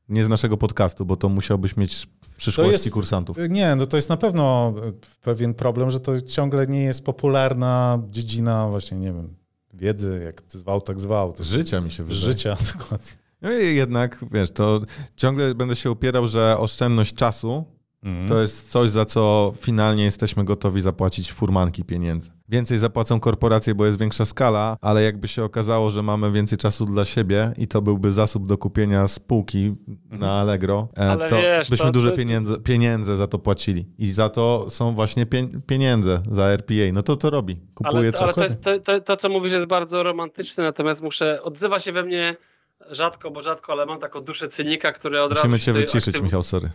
[0.09, 2.07] Nie z naszego podcastu, bo to musiałbyś mieć
[2.37, 3.37] przyszłości jest- kursantów.
[3.39, 7.03] Y, Nie, no to jest na pewno y, pewien problem, że to ciągle nie jest
[7.03, 9.35] popularna dziedzina właśnie, nie wiem,
[9.73, 11.33] wiedzy, jak zwał, tak zwał.
[11.33, 12.21] To życia mi się wydaje.
[12.21, 13.11] życia, dokładnie.
[13.41, 14.81] No i jednak, wiesz, to
[15.15, 17.65] ciągle będę się upierał, że oszczędność czasu
[18.03, 18.27] Mhm.
[18.27, 22.31] to jest coś, za co finalnie jesteśmy gotowi zapłacić furmanki pieniędzy.
[22.49, 26.85] Więcej zapłacą korporacje, bo jest większa skala, ale jakby się okazało, że mamy więcej czasu
[26.85, 29.75] dla siebie i to byłby zasób do kupienia spółki
[30.11, 33.85] na Allegro, e, Ale to wiesz, byśmy to- duże to- pieniądze, pieniądze za to płacili.
[33.97, 36.91] I za to są właśnie pie- pieniądze za RPA.
[36.93, 37.59] No to to robi.
[37.73, 38.21] Kupuje Ale, czas.
[38.21, 41.91] ale to, jest, to, to, to, co mówisz, jest bardzo romantyczne, natomiast muszę, odzywa się
[41.91, 42.35] we mnie
[42.91, 45.57] rzadko, bo rzadko, ale mam taką duszę cynika, który od Musimy razu...
[45.59, 46.69] cię się wyciszyć, aktyw- Michał, sorry.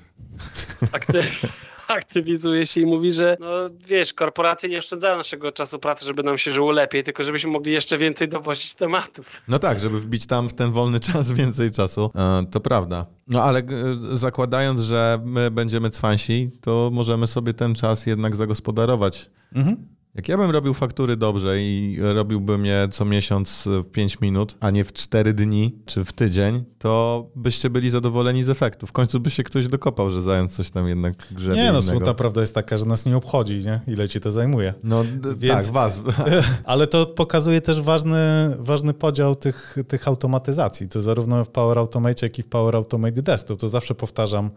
[0.93, 1.49] akty-
[1.89, 3.49] aktywizuje się i mówi, że no
[3.87, 7.73] wiesz, korporacje nie oszczędzają naszego czasu pracy, żeby nam się żyło lepiej, tylko żebyśmy mogli
[7.73, 9.43] jeszcze więcej dowozić tematów.
[9.49, 13.07] No tak, żeby wbić tam w ten wolny czas więcej czasu, e, to prawda.
[13.27, 13.65] No ale e,
[14.13, 19.31] zakładając, że my będziemy cwansi, to możemy sobie ten czas jednak zagospodarować.
[19.55, 19.98] Mhm.
[20.19, 24.71] Jak ja bym robił faktury dobrze i robiłbym je co miesiąc w 5 minut, a
[24.71, 28.87] nie w 4 dni czy w tydzień, to byście byli zadowoleni z efektu.
[28.87, 32.15] W końcu by się ktoś dokopał, że zając coś tam jednak grzebie Nie no, smutna
[32.15, 33.81] prawda jest taka, że nas nie obchodzi, nie?
[33.87, 34.75] ile ci to zajmuje.
[34.83, 36.01] No d- Więc- tak, was.
[36.65, 38.17] Ale to pokazuje też ważny,
[38.59, 40.89] ważny podział tych, tych automatyzacji.
[40.89, 43.61] To zarówno w Power Automate, jak i w Power Automate Desktop.
[43.61, 44.51] To zawsze powtarzam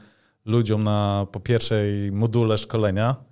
[0.45, 3.30] ludziom na po pierwszej module szkolenia,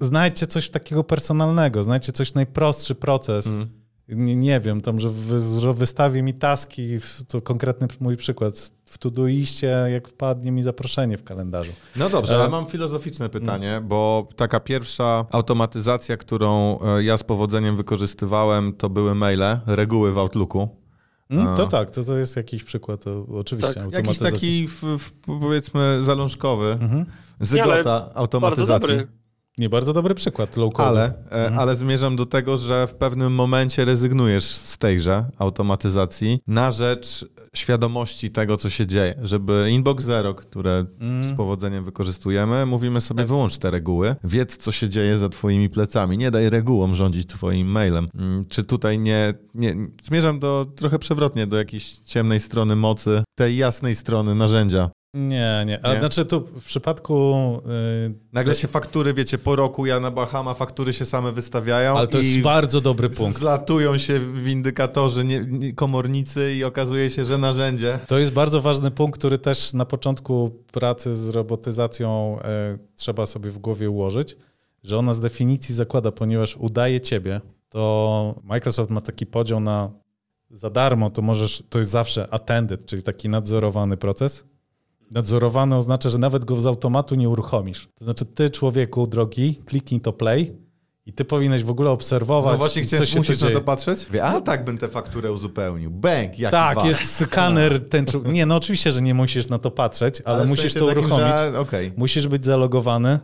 [0.00, 3.46] znajdźcie coś takiego personalnego, znajdźcie coś najprostszy proces.
[3.46, 3.68] Mm.
[4.08, 6.88] Nie, nie wiem, tam, że, wy, że wystawi mi taski,
[7.28, 11.72] to konkretny mój przykład, w Todoiście, jak wpadnie mi zaproszenie w kalendarzu.
[11.96, 17.22] No dobrze, E, ale mam filozoficzne pytanie, bo taka pierwsza automatyzacja, którą e, ja z
[17.22, 20.68] powodzeniem wykorzystywałem, to były maile, reguły w Outlooku.
[21.30, 23.74] Mm, to tak, to, to jest jakiś przykład, to oczywiście.
[23.74, 27.06] Tak, Jakiś taki, w, w, powiedzmy, zalążkowy, Mhm.
[27.40, 28.96] zygota automatyzacji.
[29.58, 30.88] Nie, bardzo dobry przykład low code.
[30.88, 36.72] Ale, e, ale zmierzam do tego, że w pewnym momencie rezygnujesz z tejże automatyzacji na
[36.72, 39.14] rzecz świadomości tego, co się dzieje.
[39.22, 41.24] Żeby Inbox Zero, które Mm.
[41.34, 46.18] z powodzeniem wykorzystujemy, mówimy sobie wyłącz te reguły, wiedz, co się dzieje za twoimi plecami.
[46.18, 48.08] Nie daj regułom rządzić twoim mailem.
[48.14, 49.74] Mm, Czy tutaj nie, nie...
[50.02, 54.90] Zmierzam do trochę przewrotnie do jakiejś ciemnej strony mocy, tej jasnej strony narzędzia.
[55.14, 55.86] Nie, nie.
[55.86, 55.98] A Nie?
[55.98, 57.34] znaczy tu w przypadku.
[58.06, 62.06] Yy, Nagle się faktury, wiecie, po roku ja na Bahama faktury się same wystawiają ale
[62.06, 63.38] to jest bardzo dobry punkt.
[63.38, 67.98] zlatują się w indykatorzy nie, nie, komornicy i okazuje się, że narzędzie.
[68.06, 73.50] To jest bardzo ważny punkt, który też na początku pracy z robotyzacją e, trzeba sobie
[73.50, 74.36] w głowie ułożyć,
[74.84, 79.90] że ona z definicji zakłada, ponieważ udaje ciebie, to Microsoft ma taki podział na
[80.50, 84.44] za darmo, to możesz, to jest zawsze attended, czyli taki nadzorowany proces.
[85.10, 87.88] Nadzorowany oznacza, że nawet go z automatu nie uruchomisz.
[87.94, 90.56] To znaczy, ty, człowieku drogi, kliknij to play
[91.06, 94.06] i ty powinieneś w ogóle obserwować, No właśnie chciałem, musisz na to patrzeć?
[94.22, 95.90] A tak bym tę fakturę uzupełnił.
[95.90, 96.84] Bęk, jaki Tak, was.
[96.86, 98.22] jest skaner tęczu.
[98.32, 101.36] Nie, no oczywiście, że nie musisz na to patrzeć, ale, w musisz to takim, uruchomić.
[101.38, 101.92] że- Okej.
[101.96, 103.18] Musisz być zalogowany.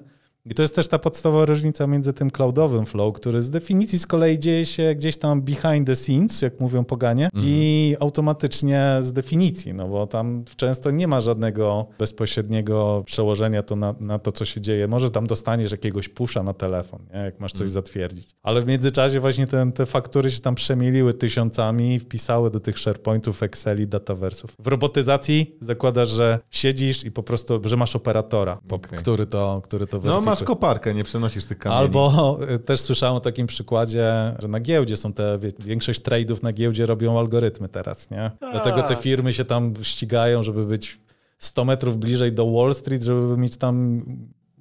[0.46, 4.06] I to jest też ta podstawowa różnica między tym cloudowym flow, który z definicji z
[4.06, 7.44] kolei dzieje się gdzieś tam behind the scenes, jak mówią poganie, Mhm.
[7.46, 13.94] i automatycznie z definicji, no bo tam często nie ma żadnego bezpośredniego przełożenia to na,
[14.00, 14.88] na to, co się dzieje.
[14.88, 17.18] Może tam dostaniesz jakiegoś pusza na telefon, nie?
[17.20, 17.70] jak masz coś Mhm.
[17.70, 18.28] zatwierdzić.
[18.42, 22.78] Ale w międzyczasie właśnie te, te faktury się tam przemieliły tysiącami i wpisały do tych
[22.78, 24.50] SharePointów, Exceli, dataversów.
[24.58, 28.98] W robotyzacji zakładasz, że siedzisz i po prostu, że masz operatora, Okej.
[28.98, 30.29] który to, który to No.
[30.30, 31.80] Masz koparkę, nie przenosisz tych kamieni.
[31.80, 36.52] Albo y, też słyszałem o takim przykładzie, że na giełdzie są te, większość trade'ów na
[36.52, 38.30] giełdzie robią algorytmy teraz, nie?
[38.52, 41.00] Dlatego te firmy się tam ścigają, żeby być
[41.38, 44.02] 100 metrów bliżej do Wall Street, żeby mieć tam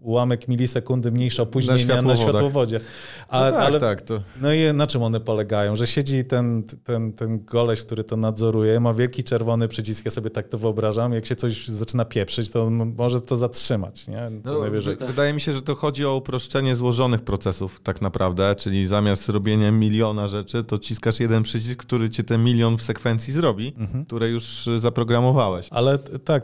[0.09, 2.17] ułamek milisekundy mniejsze opóźnienia na, światłowodach.
[2.17, 2.79] światłowodzie.
[3.29, 4.01] A, no tak, ale, tak.
[4.01, 4.21] To...
[4.41, 5.75] no i na czym one polegają?
[5.75, 10.29] Że siedzi ten, ten, ten goleś, który to nadzoruje, ma wielki czerwony przycisk, ja sobie
[10.29, 14.31] tak to wyobrażam, jak się coś zaczyna pieprzyć, to może to zatrzymać, nie?
[14.45, 14.95] No, najwyżej.
[14.95, 19.29] wy- wydaje mi się, że to chodzi o uproszczenie złożonych procesów tak naprawdę, czyli zamiast
[19.29, 24.05] robienia miliona rzeczy, to ciskasz jeden przycisk, który ci ten milion w sekwencji zrobi, Mhm.
[24.05, 25.67] które już y, zaprogramowałeś.
[25.71, 26.43] Ale tak,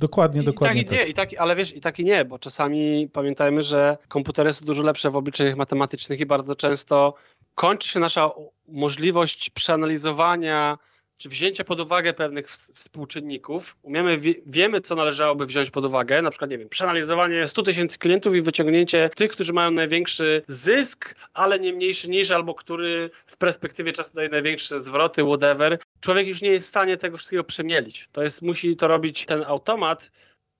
[0.00, 1.04] dokładnie, I, dokładnie i tak, i tak.
[1.06, 4.66] nie, i tak, ale wiesz, i tak i nie, bo czasami pamiętajmy, że komputery są
[4.66, 7.14] dużo lepsze w obliczeniach matematycznych i bardzo często
[7.54, 8.30] kończy się nasza
[8.68, 10.78] możliwość przeanalizowania
[11.16, 13.76] czy wzięcia pod uwagę pewnych ws- współczynników.
[13.82, 17.98] Umiemy, wie, wiemy, co należałoby wziąć pod uwagę, na przykład, nie wiem, przeanalizowanie 100 tysięcy
[17.98, 23.36] klientów i wyciągnięcie tych, którzy mają największy zysk, ale nie mniejszy niż, albo który w
[23.36, 25.78] perspektywie czasu daje największe zwroty, whatever.
[26.00, 28.08] Człowiek już nie jest w stanie tego wszystkiego przemielić.
[28.12, 30.10] To jest, musi to robić ten automat,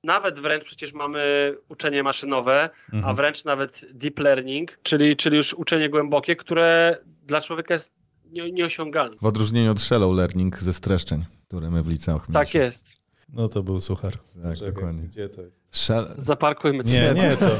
[0.05, 3.17] nawet wręcz przecież mamy uczenie maszynowe, a Mhm.
[3.17, 7.93] wręcz nawet deep learning, czyli, czyli już uczenie głębokie, które dla człowieka jest
[8.33, 9.17] nie, nieosiągalne.
[9.23, 12.61] W odróżnieniu od shallow learning ze streszczeń, które my w liceach Tak mieliśmy.
[12.61, 12.97] jest.
[13.29, 14.12] No to był suchar.
[14.43, 15.03] Tak, Czekaj, dokładnie.
[15.03, 15.61] Gdzie to jest?
[15.73, 16.14] Shall...
[16.19, 17.51] Zaparkujmy Nie, nie, to.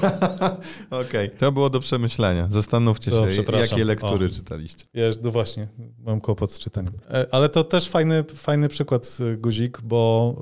[1.01, 2.47] Okej, to było do przemyślenia.
[2.51, 4.29] Zastanówcie To się, jakie lektury O.
[4.29, 4.85] czytaliście.
[4.95, 5.67] Ja, no właśnie,
[5.99, 6.93] mam kłopot z czytaniem.
[7.11, 10.35] E, Ale to też fajny, fajny przykład, Guzik, bo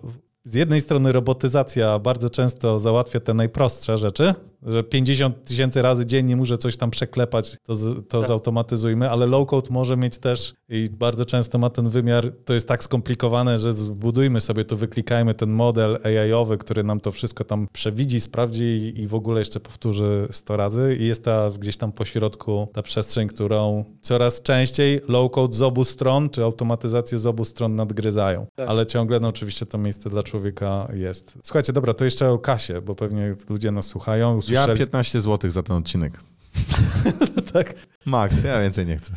[0.45, 4.35] z jednej strony robotyzacja bardzo często załatwia te najprostsze rzeczy
[4.67, 7.75] że 50 tysięcy razy dziennie muszę coś tam przeklepać, to,
[8.09, 8.29] to Tak.
[8.29, 12.85] zautomatyzujmy, ale low-code może mieć też i bardzo często ma ten wymiar, to jest tak
[12.85, 18.21] skomplikowane, że zbudujmy sobie to, wyklikajmy ten model AI-owy, który nam to wszystko tam przewidzi,
[18.21, 22.05] sprawdzi i, i w ogóle jeszcze powtórzy 100 razy i jest ta gdzieś tam po
[22.05, 27.75] środku ta przestrzeń, którą coraz częściej low-code z obu stron, czy automatyzacje z obu stron
[27.75, 28.47] nadgryzają.
[28.55, 28.69] Tak.
[28.69, 31.39] Ale ciągle, no oczywiście to miejsce dla człowieka jest.
[31.45, 34.79] Słuchajcie, dobra, to jeszcze o kasie, bo pewnie ludzie nas słuchają, Ja usłyszeli...
[34.79, 36.21] 15 zł za ten odcinek.
[37.53, 37.75] tak.
[38.07, 39.13] Max, ja więcej nie chcę.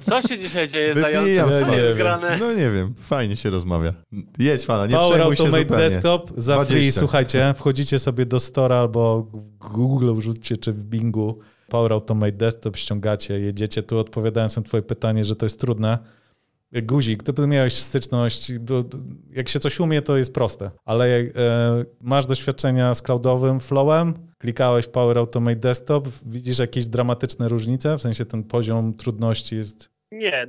[0.00, 0.94] Co się dzisiaj dzieje?
[0.94, 1.82] Co swoje.
[1.82, 2.38] jest grane?
[2.40, 3.94] No nie wiem, fajnie się rozmawia.
[4.38, 5.84] Jedź fana, nie Power przejmuj się Automate zupełnie.
[5.84, 6.74] Desktop za 20.
[6.74, 12.32] free, słuchajcie, wchodzicie sobie do Store albo w Google wrzućcie, czy w Bingu Power Automate
[12.32, 13.82] Desktop, ściągacie, jedziecie.
[13.82, 15.98] Tu odpowiadając na twoje pytanie, że to jest trudne.
[16.72, 18.84] Guzik, ty miałeś styczność, bo
[19.30, 24.14] jak się coś umie, to jest proste, ale jak, e, masz doświadczenia z cloudowym flowem,
[24.38, 29.90] klikałeś w Power Automate Desktop, widzisz jakieś dramatyczne różnice, w sensie ten poziom trudności jest...
[30.12, 30.46] Nie,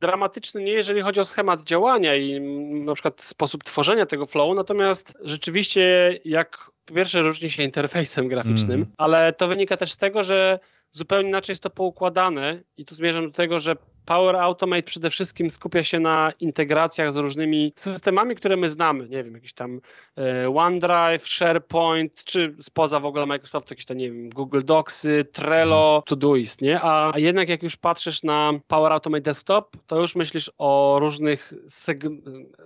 [0.00, 4.54] dramatyczny nie, jeżeli chodzi o schemat działania i mm, na przykład sposób tworzenia tego flowu,
[4.54, 8.94] natomiast rzeczywiście jak po pierwsze różni się interfejsem graficznym, Mhm.
[8.98, 10.58] ale to wynika też z tego, że
[10.92, 15.50] zupełnie inaczej jest to poukładane i tu zmierzam do tego, że Power Automate przede wszystkim
[15.50, 19.80] skupia się na integracjach z różnymi systemami, które my znamy, nie wiem, jakiś tam
[20.18, 26.02] e, OneDrive, SharePoint, czy spoza w ogóle Microsoft, jakieś tam, nie wiem, Google Docsy, Trello,
[26.06, 26.80] Todoist, nie?
[26.82, 32.20] A, jednak jak już patrzysz na Power Automate Desktop, to już myślisz o różnych seg-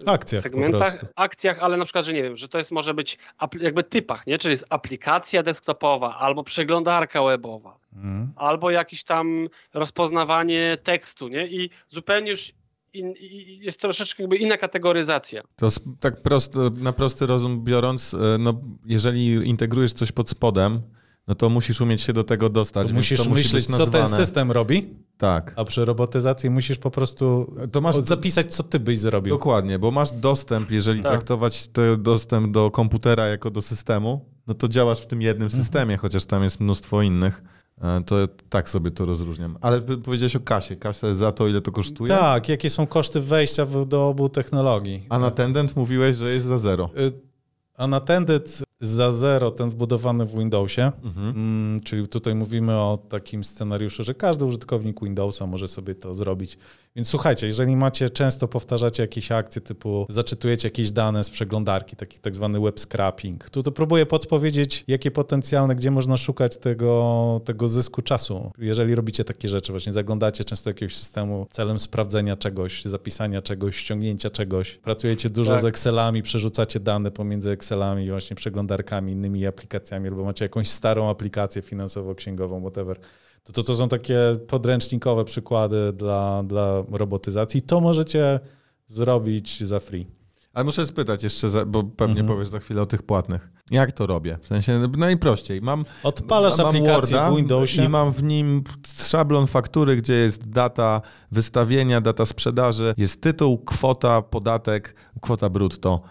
[0.07, 3.19] Akcjach segmentach, akcjach, ale na przykład, że nie wiem, że to jest może być
[3.61, 4.39] jakby typach, nie?
[4.39, 7.79] Czyli jest aplikacja desktopowa albo przeglądarka webowa
[8.37, 11.47] Albo jakieś tam rozpoznawanie tekstu, nie?
[11.47, 12.53] I zupełnie już
[12.93, 13.15] in,
[13.61, 15.43] jest troszeczkę jakby inna kategoryzacja.
[15.57, 15.69] To
[16.01, 20.81] tak prosto, na prosty rozum biorąc, e, no, jeżeli integrujesz coś pod spodem,
[21.29, 22.89] no to musisz umieć się do tego dostać.
[22.89, 25.53] To musisz to musi myśleć, być co ten system robi, Tak.
[25.57, 29.35] a przy robotyzacji musisz po prostu To masz zapisać, co ty byś zrobił.
[29.35, 31.11] Dokładnie, bo masz dostęp, jeżeli Tak.
[31.13, 35.63] traktować ten dostęp do komputera jako do systemu, no to działasz w tym jednym Mhm.
[35.63, 37.43] systemie, chociaż tam jest mnóstwo innych.
[37.83, 38.17] E, To
[38.49, 39.57] tak sobie to rozróżniam.
[39.61, 40.77] Ale powiedziałeś o kasie.
[40.77, 42.09] Kasia za to, ile to kosztuje?
[42.15, 45.03] Tak, jakie są koszty wejścia w, do obu technologii.
[45.09, 46.91] A na Tendent mówiłeś, że jest za zero.
[46.99, 47.29] Y,
[47.85, 51.29] Unattended za zero, ten wbudowany w Windowsie, Mhm.
[51.29, 56.59] mm, czyli tutaj mówimy o takim scenariuszu, że każdy użytkownik Windowsa może sobie to zrobić.
[56.97, 62.19] Więc słuchajcie, jeżeli macie, często powtarzacie jakieś akcje typu zaczytujecie jakieś dane z przeglądarki, taki
[62.19, 67.69] tak zwany web scrapping, tu to próbuję podpowiedzieć, jakie potencjalne, gdzie można szukać tego, tego
[67.69, 68.53] zysku czasu.
[68.59, 73.77] Jeżeli robicie takie rzeczy, właśnie zaglądacie często do jakiegoś systemu celem sprawdzenia czegoś, zapisania czegoś,
[73.77, 75.63] ściągnięcia czegoś, pracujecie dużo Tak.
[75.63, 81.11] z Excelami, przerzucacie dane pomiędzy Excelami i właśnie przeglądarkami, innymi aplikacjami, albo macie jakąś starą
[81.11, 82.99] aplikację finansowo-księgową, whatever,
[83.43, 87.63] to, to to są takie podręcznikowe przykłady dla, dla robotyzacji.
[87.63, 88.41] To możecie
[88.87, 90.07] zrobić za free.
[90.55, 92.27] Ale muszę spytać jeszcze, za, bo pewnie Mhm.
[92.29, 93.51] powiesz za chwilę o tych płatnych.
[93.71, 94.39] Jak to robię?
[94.43, 95.61] W sensie najprościej.
[95.63, 97.85] Mam, Odpalasz mam aplikację Worda w Windowsie.
[97.85, 98.63] i mam w nim
[99.07, 106.03] szablon faktury, gdzie jest data wystawienia, data sprzedaży, jest tytuł, kwota, podatek, kwota brutto.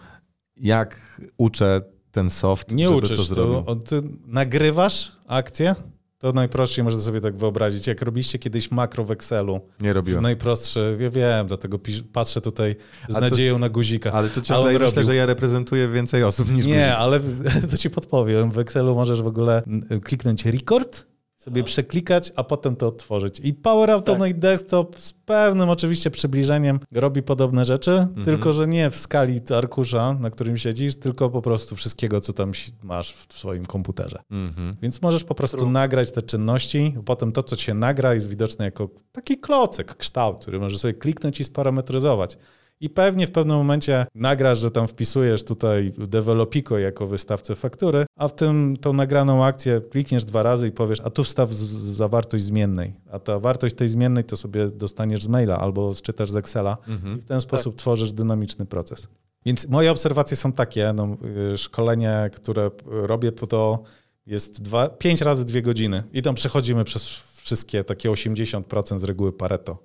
[0.56, 3.74] Jak uczę ten soft, Nie żeby uczysz to zrobił?
[3.74, 5.74] Ty nagrywasz akcję,
[6.18, 7.86] to najprościej można sobie tak wyobrazić.
[7.86, 10.22] Jak robiliście kiedyś makro w Excelu, Nie robiłem.
[10.22, 12.76] najprostsze, ja wiem, dlatego pisz, patrzę tutaj
[13.08, 14.12] z to- nadzieją na guzika.
[14.12, 15.02] Ale to ciągle on myślę, robił.
[15.04, 16.94] że ja reprezentuję więcej osób niż Nie, guzik.
[16.98, 17.20] ale
[17.70, 18.50] to ci podpowiem.
[18.50, 19.62] W Excelu możesz w ogóle
[20.04, 21.06] kliknąć record,
[21.38, 23.40] sobie przeklikać, a potem to odtworzyć.
[23.40, 28.96] I Power Automate Desktop z pewnym oczywiście przybliżeniem robi podobne rzeczy, tylko że nie w
[28.96, 34.22] skali arkusza, na którym siedzisz, tylko po prostu wszystkiego, co tam masz w swoim komputerze.
[34.30, 34.76] Mhm.
[34.82, 35.70] Więc możesz po prostu True.
[35.70, 40.60] nagrać te czynności, potem to, co się nagra, jest widoczne jako taki klocek, kształt, który
[40.60, 42.38] możesz sobie kliknąć i sparametryzować.
[42.80, 48.28] I pewnie w pewnym momencie nagrasz, że tam wpisujesz tutaj Developiko jako wystawcę faktury, a
[48.28, 52.94] w tym tą nagraną akcję klikniesz dwa razy i powiesz, a tu wstaw zawartość zmiennej.
[53.10, 56.76] A ta wartość tej zmiennej to sobie dostaniesz z maila albo czytasz z Excela
[57.16, 59.08] i w ten sposób tworzysz dynamiczny proces.
[59.46, 61.16] Więc moje obserwacje są takie, no,
[61.54, 63.82] y, szkolenie, które robię, to
[64.26, 69.32] jest dwa, pięć razy dwie godziny i tam przechodzimy przez wszystkie takie 80% z reguły
[69.32, 69.78] Pareto.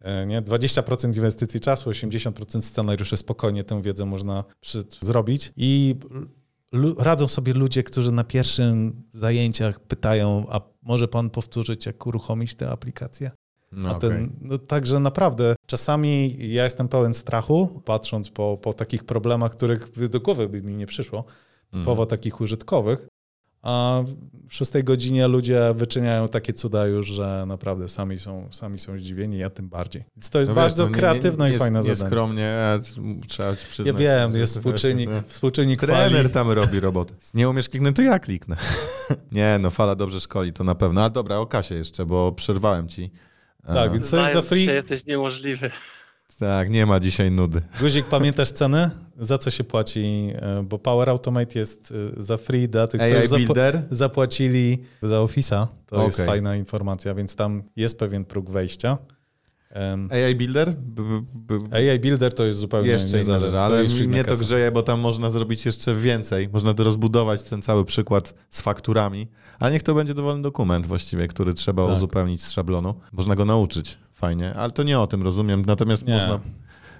[0.00, 0.42] E, Nie?
[0.42, 5.94] 20% inwestycji czasu, 80% scenariuszy, spokojnie tę wiedzę można przy, zrobić i
[6.98, 12.70] radzą sobie ludzie, którzy na pierwszym zajęciach pytają, a może pan powtórzyć, jak uruchomić tę
[12.70, 13.30] aplikację?
[13.72, 19.52] No, ten, no, także naprawdę czasami ja jestem pełen strachu, patrząc po, po takich problemach,
[19.52, 21.24] których do głowy by mi nie przyszło,
[21.70, 22.08] typowo Mhm.
[22.08, 23.08] takich użytkowych,
[23.66, 24.02] a
[24.48, 29.38] w szóstej godzinie ludzie wyczyniają takie cuda już, że naprawdę sami są, sami są zdziwieni,
[29.38, 30.04] ja tym bardziej.
[30.16, 32.10] Więc to jest No wiesz, bardzo no nie- kreatywne nie, i nie, fajne nie zadanie.
[32.10, 32.78] skromnie, a
[33.28, 33.96] trzeba ci Ja przyznać.
[33.96, 36.30] wiem, że jest to współczynnik, wiesz, współczynnik Trener fali.
[36.34, 37.14] tam robi robotę.
[37.34, 38.56] Nie umiesz kliknąć, to ja kliknę.
[39.32, 41.04] nie, no fala dobrze szkoli, to na pewno.
[41.04, 43.10] A dobra, o Kasie jeszcze, bo przerwałem ci.
[43.66, 44.64] Tak, E, więc co jest za free?
[44.66, 45.70] się, jesteś niemożliwy.
[46.38, 47.62] Tak, nie ma dzisiaj nudy.
[47.80, 48.90] Guzik, pamiętasz ceny?
[49.18, 50.32] Za co się płaci?
[50.34, 55.66] E, Bo Power Automate jest e, za free dla tych, którzy AI zapłacili za Office'a.
[55.86, 56.26] To jest Okej.
[56.26, 58.98] fajna informacja, więc tam jest pewien próg wejścia.
[60.10, 60.72] AI Builder?
[60.72, 61.02] B,
[61.34, 64.36] b, b, AI Builder to jest zupełnie jeszcze inna rzecz, ale jest inna mnie to
[64.36, 66.48] grzeje, bo tam można zrobić jeszcze więcej.
[66.52, 69.28] Można to rozbudować ten cały przykład z fakturami,
[69.58, 71.96] ale niech to będzie dowolny dokument właściwie, który trzeba Tak.
[71.96, 72.94] uzupełnić z szablonu.
[73.12, 76.40] Można go nauczyć, fajnie, ale to nie o tym rozumiem, natomiast Nie, można...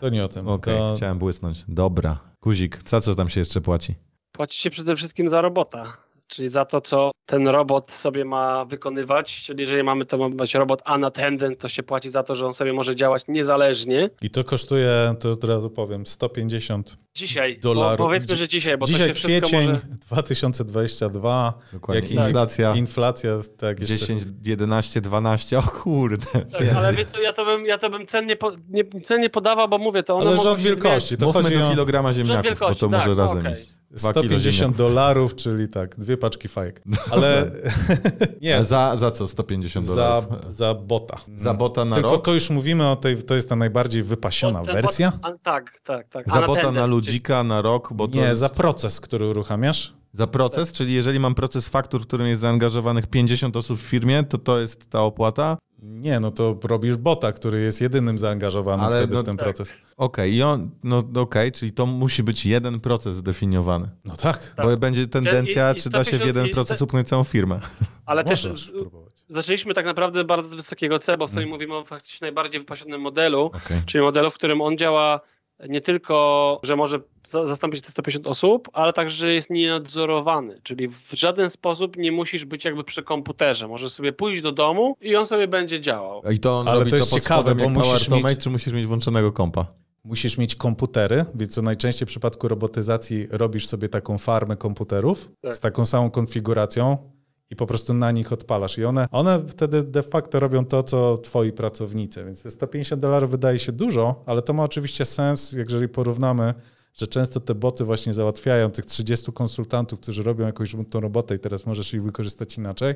[0.00, 0.48] to nie o tym.
[0.48, 0.92] Okej, to...
[0.96, 1.64] chciałem błysnąć.
[1.68, 2.18] Dobra.
[2.42, 3.94] Guzik, za co tam się jeszcze płaci?
[4.32, 5.96] Płaci się przede wszystkim za robota,
[6.26, 9.42] czyli za to, co ten robot sobie ma wykonywać.
[9.42, 12.54] Czyli jeżeli mamy to ma być robot unattended, to się płaci za to, że on
[12.54, 14.10] sobie może działać niezależnie.
[14.22, 17.98] I to kosztuje, to od razu powiem, 150 Dzisiaj, Dolarów.
[17.98, 19.80] bo powiedzmy, że dzisiaj, bo Dzisiaj to się wszystko kwiecień może...
[19.80, 22.02] 2022, Dokładnie.
[22.02, 23.96] jak Inflacja inflacja, tak jeszcze.
[23.96, 26.26] 10, 11, 12, o kurde.
[26.32, 29.68] Tak, ale wiesz co, ja to bym, ja to bym cennie, po, nie, cennie podawał,
[29.68, 32.74] bo mówię, to one Ale mogą rząd wielkości, to Mówmy chodzi do kilograma ziemniaków, bo
[32.74, 33.52] to może tak, razem okej.
[33.52, 33.76] iść.
[33.90, 34.76] Dwa kilo 150 ziemniaków.
[34.76, 36.82] dolarów, czyli tak, dwie paczki fajek.
[37.10, 37.50] Ale
[38.42, 40.54] nie, Za, za co 150 za, dolarów?
[40.56, 41.16] za bota.
[41.34, 42.24] Za bota na Tylko rok?
[42.24, 45.12] to już mówimy o tej, to jest ta najbardziej wypasiona wersja?
[45.22, 46.30] a, tak, tak, tak.
[46.30, 49.94] Za bota na ludzika na rok, bo to Nie, jest za proces, który uruchamiasz.
[50.12, 54.24] za proces, czyli jeżeli mam proces faktur, w którym jest zaangażowanych 50 osób w firmie,
[54.24, 55.58] to to jest ta opłata?
[55.82, 59.44] Nie, no to robisz bota, który jest jedynym zaangażowanym Ale wtedy no w ten tak.
[59.44, 59.72] proces.
[59.96, 63.88] Okej, on, no okej, czyli to musi być jeden proces zdefiniowany.
[64.04, 64.54] No tak.
[64.54, 64.66] Tak.
[64.66, 67.24] Bo będzie tendencja, I- i czy da się w 150 jeden i- proces upchnąć całą
[67.24, 67.60] firmę.
[68.06, 69.12] Ale też spróbować.
[69.28, 73.44] zaczęliśmy tak naprawdę bardzo z wysokiego C, bo sobie mówimy o faktycznie najbardziej wypasionym modelu,
[73.44, 73.82] Okej.
[73.86, 75.20] czyli modelu, w którym on działa
[75.68, 80.88] nie tylko, że może za- zastąpić te 150 osób, ale także że jest nienadzorowany, czyli
[80.88, 83.68] w żaden sposób nie musisz być jakby przy komputerze.
[83.68, 86.22] Możesz sobie pójść do domu i on sobie będzie działał.
[86.32, 88.50] I to on Ale robi to to, jest pod ciekawe, spodem bo musisz mieć- czy
[88.50, 89.66] musisz mieć włączonego kompa?
[90.04, 95.56] Musisz mieć komputery, więc co najczęściej w przypadku robotyzacji robisz sobie taką farmę komputerów Tak.
[95.56, 97.10] z taką samą konfiguracją
[97.50, 98.78] i po prostu na nich odpalasz.
[98.78, 102.24] I one, one wtedy de facto robią to, co twoi pracownicy.
[102.24, 106.54] Więc te 150 dolarów wydaje się dużo, ale to ma oczywiście sens, jeżeli porównamy,
[106.94, 111.38] że często te boty właśnie załatwiają tych 30 konsultantów, którzy robią jakąś tą robotę i
[111.38, 112.94] teraz możesz ich wykorzystać inaczej.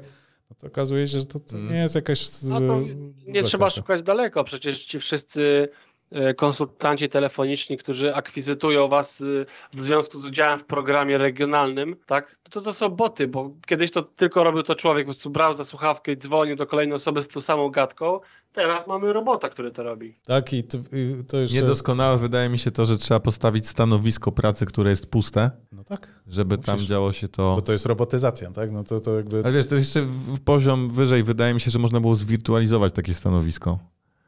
[0.51, 1.73] No to okazuje się, że to, to Mm.
[1.73, 2.27] nie jest jakaś...
[2.29, 2.61] z- No
[3.27, 5.69] nie trzeba szukać daleko, przecież ci wszyscy
[6.37, 12.37] konsultanci telefoniczni, którzy akwizytują was y, w związku z udziałem w programie regionalnym, tak?
[12.51, 15.65] To to są boty, bo kiedyś to tylko robił to człowiek, po prostu brał za
[15.65, 18.21] słuchawkę i dzwonił do kolejnej osoby z tą samą gadką.
[18.53, 20.19] Teraz mamy robota, który to robi.
[20.25, 21.57] Tak i to, i to jeszcze...
[21.57, 26.21] Niedoskonałe wydaje mi się to, że trzeba postawić stanowisko pracy, które jest puste, No tak.
[26.27, 27.57] żeby tam działo się to...
[27.57, 28.71] Bo to jest robotyzacja, tak?
[28.71, 29.43] No to, to jakby...
[29.45, 33.15] Ale wiesz, to jeszcze w poziom wyżej wydaje mi się, że można było zwirtualizować takie
[33.15, 33.79] stanowisko.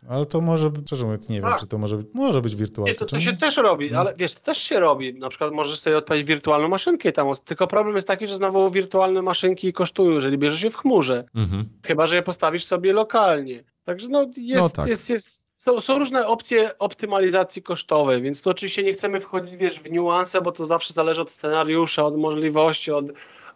[0.08, 1.60] Ale to może, być- szczerze mówiąc, nie wiem, Tak.
[1.60, 2.92] czy to może być, może być wirtualne.
[2.92, 4.00] Nie, to, to się też robi, No.
[4.00, 5.14] ale wiesz, to też się robi.
[5.14, 9.22] Na przykład możesz sobie odpalić wirtualną maszynkę tam, tylko problem jest taki, że znowu wirtualne
[9.22, 11.24] maszynki kosztują, jeżeli bierzesz je w chmurze.
[11.34, 11.64] Mhm.
[11.86, 13.64] Chyba, że je postawisz sobie lokalnie.
[13.84, 14.86] Także no jest, No tak.
[14.86, 19.80] jest, jest, są, są różne opcje optymalizacji kosztowej, więc to oczywiście nie chcemy wchodzić, wiesz,
[19.80, 23.04] w niuanse, bo to zawsze zależy od scenariusza, od możliwości, od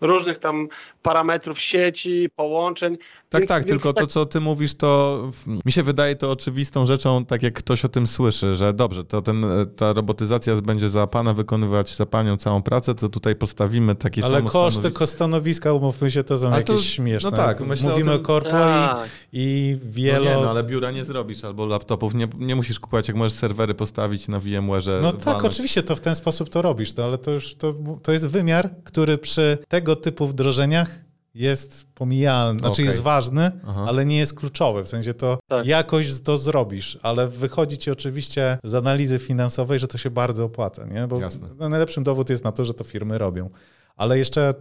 [0.00, 0.68] różnych tam
[1.02, 2.98] parametrów sieci, połączeń.
[3.28, 5.22] Tak, Więc- tak, więc tylko to, co ty mówisz, to
[5.66, 9.22] mi się wydaje to oczywistą rzeczą, tak jak ktoś o tym słyszy, że dobrze, to
[9.22, 13.94] ten, e, ta robotyzacja będzie za pana wykonywać, za panią całą pracę, to tutaj postawimy
[13.94, 14.98] takie Ale samo koszty stanowisko.
[14.98, 17.30] ko- stanowiska, umówmy się, to są Ale jakieś to- śmieszne.
[17.30, 19.08] no tak, myślę o Mówimy o, tym- korpo Tak.
[19.32, 20.24] i, i No wielo...
[20.24, 23.74] nie, no ale biura nie zrobisz, albo laptopów nie, nie musisz kupować, jak możesz serwery
[23.74, 25.02] postawić na VMware'ze.
[25.02, 28.12] No tak, oczywiście to w ten sposób to robisz, no, ale to już to, to
[28.12, 31.05] jest wymiar, który przy tego typu wdrożeniach
[31.36, 32.84] jest pomijalny, znaczy Okej.
[32.84, 33.84] jest ważny, Aha.
[33.88, 35.66] ale nie jest kluczowy, w sensie to Tak.
[35.66, 40.86] jakoś to zrobisz, ale wychodzi ci oczywiście z analizy finansowej, że to się bardzo opłaca,
[40.86, 41.06] nie?
[41.06, 41.48] Bo Jasne.
[41.58, 43.48] no, najlepszym dowód jest na to, że to firmy robią.
[43.96, 44.54] Ale jeszcze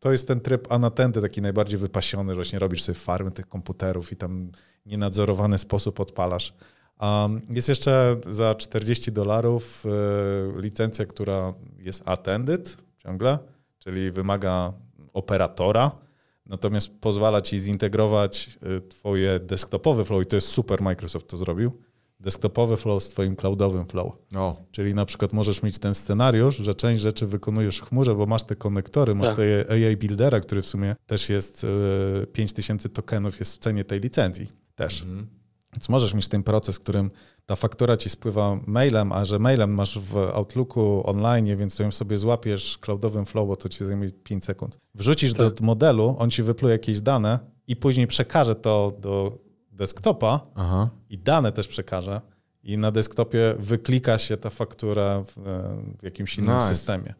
[0.00, 4.12] to- jest ten tryb unattended, taki najbardziej wypasiony, że właśnie robisz sobie farmy tych komputerów
[4.12, 4.50] i tam
[4.86, 6.54] nienadzorowany sposób odpalasz.
[7.00, 9.84] Um, jest jeszcze za 40 dolarów
[10.58, 13.38] y, licencja, która jest attended ciągle,
[13.78, 14.72] czyli wymaga
[15.12, 15.90] operatora,
[16.50, 21.72] natomiast pozwala ci zintegrować y, twoje desktopowe flow i to jest super, Microsoft to zrobił,
[22.20, 24.14] desktopowy flow z twoim cloudowym flow.
[24.36, 28.26] O, Czyli na przykład możesz mieć ten scenariusz, że część rzeczy wykonujesz w chmurze, bo
[28.26, 29.36] masz te konektory, masz Tak.
[29.36, 31.66] te AI Buildera, który w sumie też jest
[32.22, 35.02] e, 5000 tokenów jest w cenie tej licencji też.
[35.02, 35.26] Mhm.
[35.72, 37.08] Więc możesz mieć ten proces, w którym
[37.46, 42.16] ta faktura ci spływa mailem, a że mailem masz w Outlooku online, więc ją sobie
[42.18, 44.78] złapiesz cloudowym flow, bo to ci zajmie 5 sekund.
[44.94, 45.54] Wrzucisz Tak.
[45.54, 49.38] do modelu, on ci wypluje jakieś dane i później przekaże to do
[49.72, 50.90] desktopa aha.
[51.10, 52.20] i dane też przekaże
[52.62, 55.42] i na desktopie wyklika się ta faktura w, e,
[55.98, 56.68] w jakimś innym Nice.
[56.68, 57.14] systemie.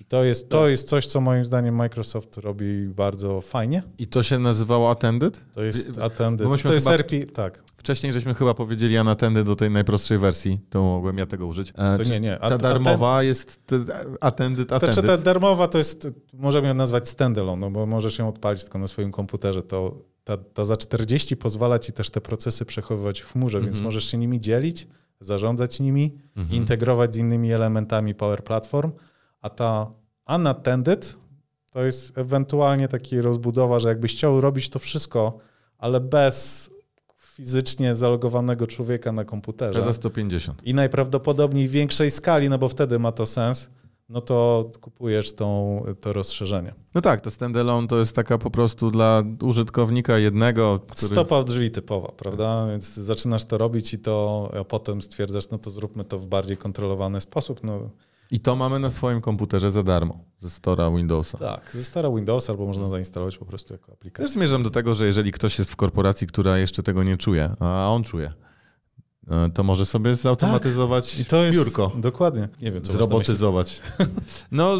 [0.00, 3.82] I to jest, to jest coś, co moim zdaniem Microsoft robi bardzo fajnie.
[3.98, 5.44] I to się nazywało Attended?
[5.52, 6.48] To jest Attended.
[6.48, 7.64] bo To jest RP, tak.
[7.76, 11.72] Wcześniej żeśmy chyba powiedzieli Unattended do tej najprostszej wersji, to mogłem ja tego użyć.
[11.78, 12.36] E, To nie, nie.
[12.36, 13.76] Ta darmowa jest t-
[14.20, 15.06] Attended, To czy Attended.
[15.06, 18.88] ta darmowa to jest, możemy ją nazwać standalone, no bo możesz ją odpalić tylko na
[18.88, 19.62] swoim komputerze.
[19.62, 23.84] To ta, ta za 40 pozwala ci też te procesy przechowywać w chmurze, więc Mhm.
[23.84, 24.88] możesz się nimi dzielić,
[25.20, 26.56] zarządzać nimi, Mhm.
[26.56, 28.90] integrować z innymi elementami Power Platform,
[29.40, 29.92] a ta
[30.28, 31.16] unattended
[31.70, 35.38] to jest ewentualnie taki rozbudowa, że jakbyś chciał robić to wszystko,
[35.78, 36.70] ale bez
[37.16, 40.62] fizycznie zalogowanego człowieka na komputerze Za 150.
[40.64, 43.70] i najprawdopodobniej w większej skali, no bo wtedy ma to sens,
[44.08, 46.74] no to kupujesz tą, to rozszerzenie.
[46.94, 51.12] No tak, to standalone to jest taka po prostu dla użytkownika jednego, który...
[51.12, 52.66] Stopa w drzwi typowa, prawda?
[52.70, 56.56] Więc zaczynasz to robić i to, a potem stwierdzasz, no to zróbmy to w bardziej
[56.56, 57.64] kontrolowany sposób.
[57.64, 57.90] No
[58.30, 61.38] I to mamy na swoim komputerze za darmo, ze Stora Windowsa.
[61.38, 64.24] tak, ze stara Windows albo można zainstalować po prostu jako aplikację.
[64.26, 67.50] Też zmierzam do tego, że jeżeli ktoś jest w korporacji, która jeszcze tego nie czuje,
[67.60, 68.32] a on czuje,
[69.30, 72.48] e, to może sobie zautomatyzować I to jest biurko, Dokładnie.
[72.62, 73.80] Nie wiem, co zrobotyzować.
[74.52, 74.76] No,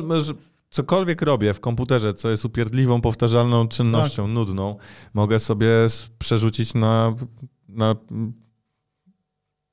[0.70, 4.32] cokolwiek robię w komputerze, co jest upierdliwą, powtarzalną czynnością, Tak.
[4.34, 4.76] nudną,
[5.14, 5.68] mogę sobie
[6.18, 7.14] przerzucić na,
[7.68, 7.94] na,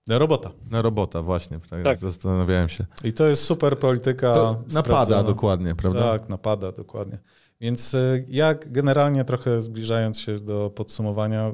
[0.10, 0.52] Robota.
[0.72, 1.60] na robota, właśnie.
[1.70, 1.98] Tak, Tak.
[1.98, 2.86] Zastanawiałem się.
[3.04, 4.34] I to jest super polityka.
[4.34, 5.24] To napada sprawdzona.
[5.24, 6.00] dokładnie, prawda?
[6.00, 7.18] Tak, napada, dokładnie.
[7.62, 11.52] Więc y, ja generalnie trochę zbliżając się do podsumowania,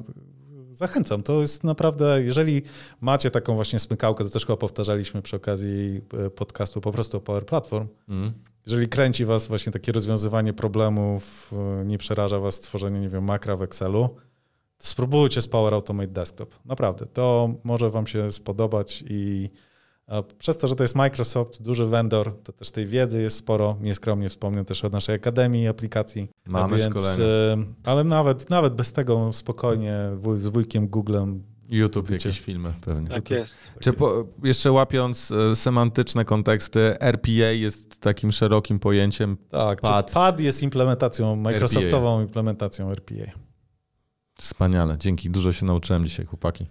[0.71, 1.23] zachęcam.
[1.23, 2.61] To jest naprawdę, jeżeli
[3.01, 7.21] macie taką właśnie smykałkę, to też chyba powtarzaliśmy przy okazji y, podcastu po prostu o
[7.21, 7.87] Power Platform.
[8.09, 8.33] Mm.
[8.65, 13.57] Jeżeli kręci was właśnie takie rozwiązywanie problemów, y, nie przeraża was tworzenie, nie wiem, makra
[13.57, 14.09] w Excelu,
[14.83, 16.55] spróbujcie z Power Automate Desktop.
[16.65, 19.49] Naprawdę, to może wam się spodobać i
[20.07, 23.77] a przez to, że to jest Microsoft, duży vendor, to też tej wiedzy jest sporo.
[23.81, 26.29] Nieskromnie wspomnę też o naszej Akademii Aplikacji.
[26.45, 27.23] Mamy więc, szkolenia.
[27.23, 29.95] y, Ale nawet, nawet bez tego spokojnie
[30.33, 31.43] z wujkiem Googlem.
[31.69, 32.29] YouTube, Wiecie.
[32.29, 33.09] jakieś filmy pewnie.
[33.09, 33.59] Tak jest.
[33.79, 39.37] Czy po, jeszcze łapiąc e, semantyczne konteksty, RPA jest takim szerokim pojęciem.
[39.49, 39.91] Tak, Pad.
[39.91, 40.11] pad.
[40.13, 43.31] pad jest implementacją, Microsoftową implementacją RPA.
[44.37, 45.29] Wspaniale, dzięki.
[45.29, 46.67] Dużo się nauczyłem dzisiaj, chłopaki.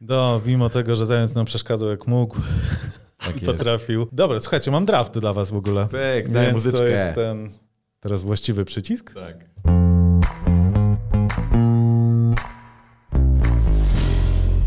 [0.00, 2.36] No, mimo tego, że zając nam przeszkadzał jak mógł,
[3.18, 3.46] Tak jest.
[3.46, 4.06] potrafił.
[4.12, 5.88] Dobra, słuchajcie, mam draft dla was w ogóle.
[5.88, 7.50] Pyk, Więc to jest ten
[8.00, 9.14] teraz właściwy przycisk.
[9.14, 9.44] Tak.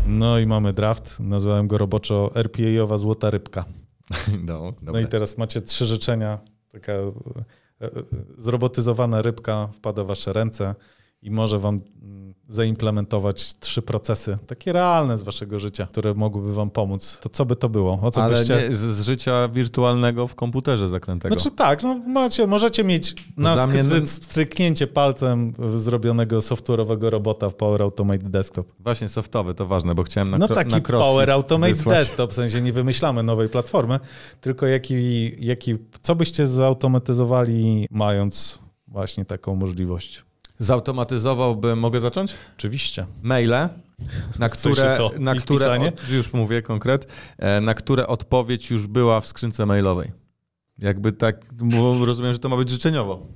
[0.06, 1.20] No i mamy draft.
[1.20, 3.64] Nazwałem go roboczo RPA-owa złota rybka.
[4.46, 6.38] No, No i teraz macie trzy życzenia.
[6.72, 7.06] Taka e,
[7.80, 7.90] e,
[8.38, 10.74] zrobotyzowana rybka wpada w wasze ręce
[11.22, 16.70] i może wam mm, zaimplementować trzy procesy, takie realne z waszego życia, które mogłyby wam
[16.70, 17.18] pomóc.
[17.22, 17.98] To co by to było?
[18.02, 18.54] O co Ale byście...
[18.68, 21.34] nie, z, z życia wirtualnego w komputerze zaklętego.
[21.34, 27.48] Znaczy tak, no macie, możecie mieć na Za mnie- sk- stryknięcie palcem zrobionego software'owego robota
[27.50, 28.66] w Power Automate Desktop.
[28.80, 31.98] Właśnie softowy, to ważne, bo chciałem na, No kro- taki na Power Automate wysłać.
[31.98, 34.00] Desktop, w sensie nie wymyślamy nowej platformy,
[34.40, 38.58] tylko jaki, jaki, co byście zautomatyzowali mając
[38.88, 40.24] właśnie taką możliwość?
[40.62, 42.34] Zautomatyzowałbym, mogę zacząć?
[42.58, 43.06] Oczywiście.
[43.22, 43.68] Maile,
[44.38, 45.10] na które, co?
[45.18, 49.66] na Ich które od, już mówię konkret, e, na które odpowiedź już była w skrzynce
[49.66, 50.12] mailowej.
[50.78, 53.26] Jakby tak, bo rozumiem, że to ma być życzeniowo.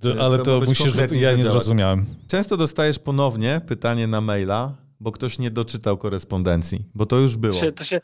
[0.00, 1.42] To, To ale to być musisz, ja nie działać.
[1.42, 2.06] zrozumiałem.
[2.28, 7.54] Często dostajesz ponownie pytanie na maila, bo ktoś nie doczytał korespondencji, bo to już było.
[7.54, 8.00] To się, to, się,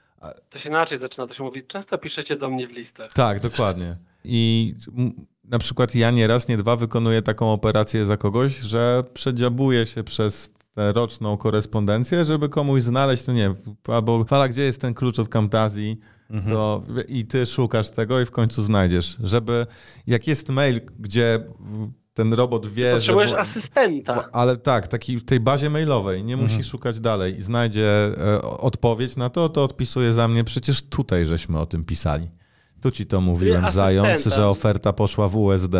[0.51, 3.13] to się inaczej zaczyna, to się mówi, często piszecie do mnie w listach.
[3.13, 3.97] Tak, dokładnie.
[4.25, 4.75] I
[5.45, 10.53] na przykład ja nieraz, nie dwa wykonuję taką operację za kogoś, że przedziabuję się przez
[10.75, 15.19] tę roczną korespondencję, żeby komuś znaleźć, no nie wiem, albo fala, gdzie jest ten klucz
[15.19, 16.01] od Camtazji,
[16.49, 19.17] co, i ty szukasz tego i w końcu znajdziesz.
[19.23, 19.67] Żeby,
[20.07, 21.45] jak jest mail, gdzie
[22.15, 23.39] ten robot wie, Potrzebujesz że...
[23.39, 24.29] asystenta.
[24.33, 27.89] Ale tak, taki w tej bazie mailowej, nie musi szukać dalej i znajdzie
[28.19, 32.29] e, odpowiedź na to, to odpisuje za mnie, przecież tutaj żeśmy o tym pisali.
[32.85, 35.75] Tu ci to mówiłem, zając, że oferta poszła w USD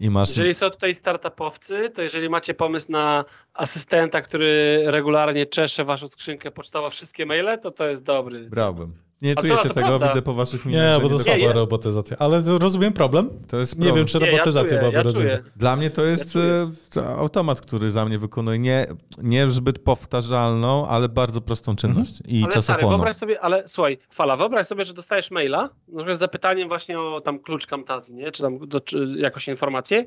[0.00, 0.28] i masz...
[0.28, 3.24] Jeżeli są tutaj startupowcy, to jeżeli macie pomysł na
[3.54, 8.50] asystenta, który regularnie czesze waszą skrzynkę pocztową, wszystkie maile, to to jest dobry.
[8.50, 8.92] Brałbym.
[9.22, 10.08] Nie to- czujecie to tego, prawda.
[10.08, 10.96] widzę po waszych minach.
[10.96, 12.16] Nie, bo to słaba ja- robotyzacja.
[12.18, 13.30] Ale rozumiem problem.
[13.48, 13.96] to jest Nie problem.
[13.96, 15.42] wiem, czy Nie, ja robotyzacja czuję, byłaby ja rozwiązana.
[15.56, 16.44] Dla mnie to jest czuję.
[16.44, 18.86] e, to automat, który za mnie wykonuje nie,
[19.18, 22.88] nie zbyt powtarzalną, ale bardzo prostą czynność i Ale stary, czasochłonną.
[22.88, 25.68] wyobraź sobie, ale słuchaj, fala, wyobraź sobie, że dostajesz maila,
[26.12, 28.30] z zapytaniem właśnie o tam klucz Camtasia, nie?
[28.32, 30.04] Czy tam do, czy jakąś informację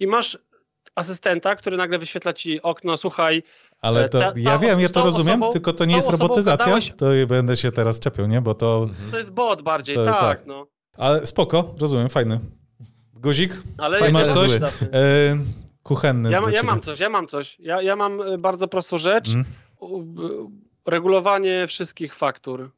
[0.00, 0.38] i masz
[0.94, 3.42] asystenta, który nagle wyświetla ci okno, słuchaj,
[3.80, 6.66] Ale to, Ta- ta ja wiem, ja to rozumiem, osobą- tylko to nie jest robotyzacja.
[6.66, 8.40] gadałeś- To będę się teraz czepiał, nie?
[8.40, 8.88] Bo to...
[9.10, 10.46] to jest bot bardziej, To- tak, tak.
[10.46, 10.66] no.
[10.96, 12.40] Ale spoko, rozumiem, fajny.
[13.14, 13.58] Guzik?
[13.78, 14.50] Ale Fajny, masz coś?
[14.52, 14.60] E,
[15.82, 17.56] kuchenny Ja, ja mam coś, ja mam coś.
[17.60, 19.28] Ja, ja mam y, bardzo prostą rzecz.
[19.28, 19.44] Mhm.
[19.82, 22.70] Y, Regulowanie wszystkich faktur.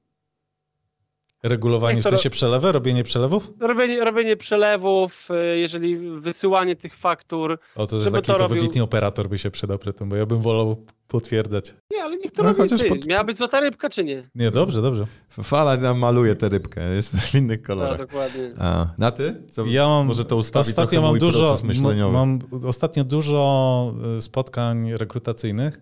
[1.49, 3.51] Regulowanie, Jak w sensie przelewy, robienie przelewów?
[3.61, 7.59] Robienie, robienie przelewów, y, jeżeli wysyłanie tych faktur.
[7.76, 10.16] O, to jest taki, to to robił- wybitnie operator by się przydał przy tym, bo
[10.16, 10.76] ja bym wolał
[11.09, 11.74] potwierdzać.
[11.90, 12.88] Nie, ale niech to No, robi chociaż ty.
[12.88, 14.22] pod- Miała być złota rybka, czy nie?
[14.34, 15.07] Nie, dobrze, dobrze.
[15.42, 17.99] Fala nam maluje tę rybkę, jest w innych kolorach.
[17.99, 18.53] dokładnie.
[18.59, 19.42] A, na ty?
[19.51, 22.12] Co, Ja mam, może to ustawi ostatnio mam mój dużo, proces myśleniowy.
[22.14, 22.38] Mam
[22.68, 25.80] ostatnio dużo y, spotkań rekrutacyjnych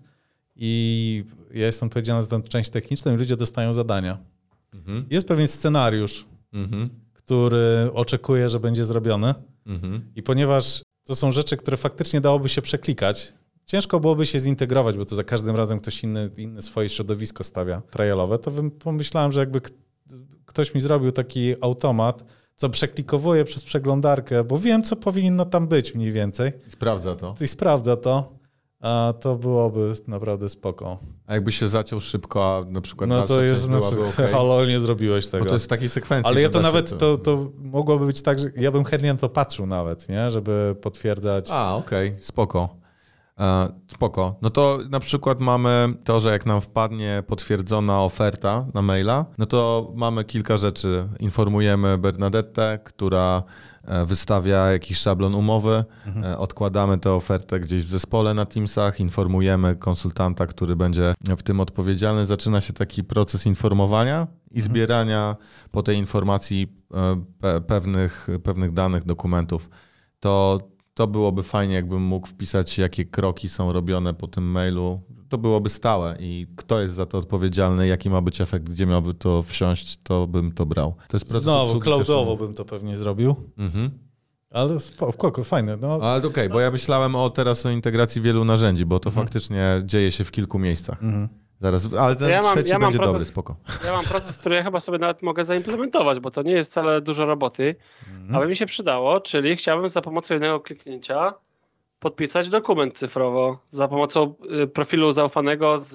[0.56, 4.18] i ja jestem odpowiedzialny za tę część techniczną i ludzie dostają zadania.
[4.74, 9.34] Mhm, Jest pewien scenariusz, mhm, który oczekuje, że będzie zrobiony.
[9.66, 10.12] Mhm.
[10.16, 13.34] i ponieważ to są rzeczy, które faktycznie dałoby się przeklikać,
[13.66, 17.82] ciężko byłoby się zintegrować, bo to za każdym razem ktoś inny, inny swoje środowisko stawia
[17.90, 19.60] trialowe, to bym- pomyślałem, że jakby
[20.46, 25.94] ktoś mi zrobił taki automat, co przeklikowuje przez przeglądarkę, bo wiem, co powinno tam być
[25.94, 26.52] mniej więcej.
[26.68, 27.34] Sprawdza to.
[27.40, 28.32] i sprawdza to,
[29.20, 30.98] to byłoby naprawdę spoko.
[31.26, 34.28] A jakby się zaciął szybko, a na przykład No to jest, znaczy, okej?
[34.32, 35.44] halo, nie zrobiłeś Bo tego.
[35.44, 36.30] to jest w takiej sekwencji.
[36.30, 39.28] Ale ja to nawet, to, to mogłoby być tak, że ja bym chętnie na to
[39.28, 40.30] patrzył nawet, nie?
[40.30, 41.48] Żeby potwierdzać.
[41.50, 42.81] A, okej, spoko.
[43.40, 44.36] E, spoko.
[44.42, 49.46] No to na przykład mamy to, że jak nam wpadnie potwierdzona oferta na maila, no
[49.46, 51.08] to mamy kilka rzeczy.
[51.20, 53.42] Informujemy Bernadettę, która
[53.84, 55.84] e, wystawia jakiś szablon umowy,
[56.24, 61.60] e, odkładamy tę ofertę gdzieś w zespole na Teamsach, informujemy konsultanta, który będzie w tym
[61.60, 62.26] odpowiedzialny.
[62.26, 65.36] Zaczyna się taki proces informowania i zbierania
[65.70, 66.76] po tej informacji
[67.40, 69.70] pe- pewnych, pewnych danych, dokumentów.
[70.20, 70.58] To
[70.94, 75.00] to byłoby fajnie, jakbym mógł wpisać, jakie kroki są robione po tym mailu.
[75.28, 79.14] To byłoby stałe i kto jest za to odpowiedzialny, jaki ma być efekt, gdzie miałby
[79.14, 80.94] to wsiąść, to bym to brał.
[81.08, 83.90] To jest proces Znowu, cloudowo bym to pewnie zrobił, Mhm.
[84.50, 85.76] ale spoko, fajne.
[85.76, 89.82] No, Ale okej, bo ja myślałem o teraz o integracji wielu narzędzi, bo to faktycznie
[89.84, 91.02] dzieje się w kilku miejscach.
[91.02, 91.28] mhm.
[91.62, 93.56] Zaraz, ale ten Ja mam- trzeci ja mam będzie proces- dobry, spoko.
[93.86, 97.00] Ja mam proces, który ja chyba sobie nawet mogę zaimplementować, bo to nie jest wcale
[97.00, 97.74] dużo roboty,
[98.12, 98.34] Mhm.
[98.36, 101.34] ale mi się przydało, czyli chciałbym za pomocą jednego kliknięcia
[102.00, 105.90] podpisać dokument cyfrowo za pomocą y, profilu zaufanego z,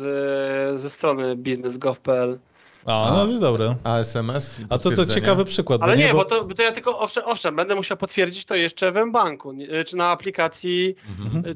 [0.79, 2.39] ze strony business.gov.pl.
[2.85, 3.75] A, no to jest dobre.
[3.83, 4.57] A SMS?
[4.69, 5.81] A to to ciekawy przykład.
[5.81, 8.55] Ale bo nie, bo to, bo to ja tylko, owszem, owszem, będę musiał potwierdzić to
[8.55, 9.53] jeszcze w banku
[9.87, 11.55] czy na aplikacji Mhm.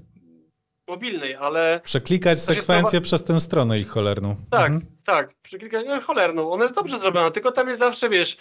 [0.91, 4.35] Mobilnej, ale Przeklikać sekwencję przez tę stronę ich cholerną.
[4.49, 4.85] tak, Mhm.
[5.05, 8.37] tak, przyklikać, no cholerną, ona jest dobrze zrobiona, tylko tam jest zawsze, wiesz,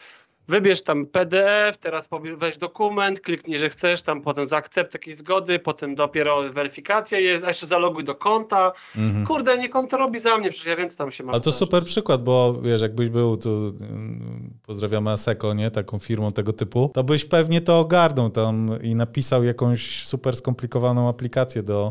[0.49, 5.95] wybierz tam PDF, teraz weź dokument, kliknij, że chcesz, tam potem zaakcept jakiejś zgody, potem
[5.95, 8.72] dopiero weryfikacja jest, a jeszcze zaloguj do konta.
[8.97, 9.26] Mhm.
[9.26, 11.53] Kurde, nie konto robi za mnie, przecież ja wiem, co tam się ma Ale to
[11.53, 16.91] super przykład, bo wiesz, jakbyś był tu, mm, pozdrawiamy Aseko, nie, taką firmą tego typu,
[16.95, 21.91] to byś pewnie to ogarnął tam i napisał jakąś super skomplikowaną aplikację do,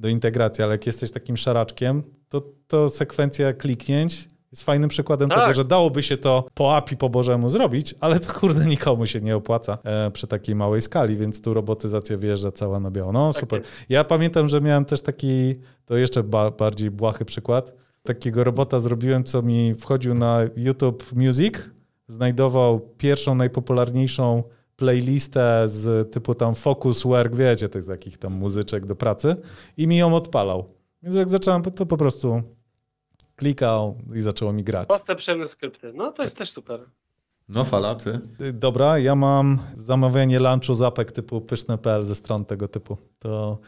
[0.00, 5.38] do integracji, ale jak jesteś takim szaraczkiem, to, to sekwencja kliknięć jest fajnym przykładem Tak.
[5.40, 9.20] tego, że dałoby się to po API po Bożemu zrobić, ale to kurde nikomu się
[9.20, 13.12] nie opłaca e, przy takiej małej skali, więc tu robotyzacja wjeżdża cała na biało.
[13.12, 13.58] No Tak super.
[13.60, 13.72] jest.
[13.88, 17.72] Ja pamiętam, że miałem też taki, to jeszcze ba bardziej błahy przykład.
[18.02, 21.54] Takiego robota zrobiłem, co mi wchodził na YouTube Music,
[22.08, 24.42] znajdował pierwszą, najpopularniejszą
[24.80, 29.36] playlistę z typu tam Focus Work, wiecie, tych takich tam muzyczek do pracy
[29.76, 30.66] i mi ją odpalał.
[31.02, 32.42] Więc jak zacząłem, to po prostu
[33.36, 34.88] klikał i zaczęło mi grać.
[34.88, 35.92] Proste, przyjemne skrypty.
[35.94, 36.80] No to jest też super.
[37.48, 38.20] No fala, ty?
[38.40, 42.96] Y, Dobra, ja mam zamawianie lunchu zapek typu pyszne.pl ze stron tego typu.
[43.18, 43.58] To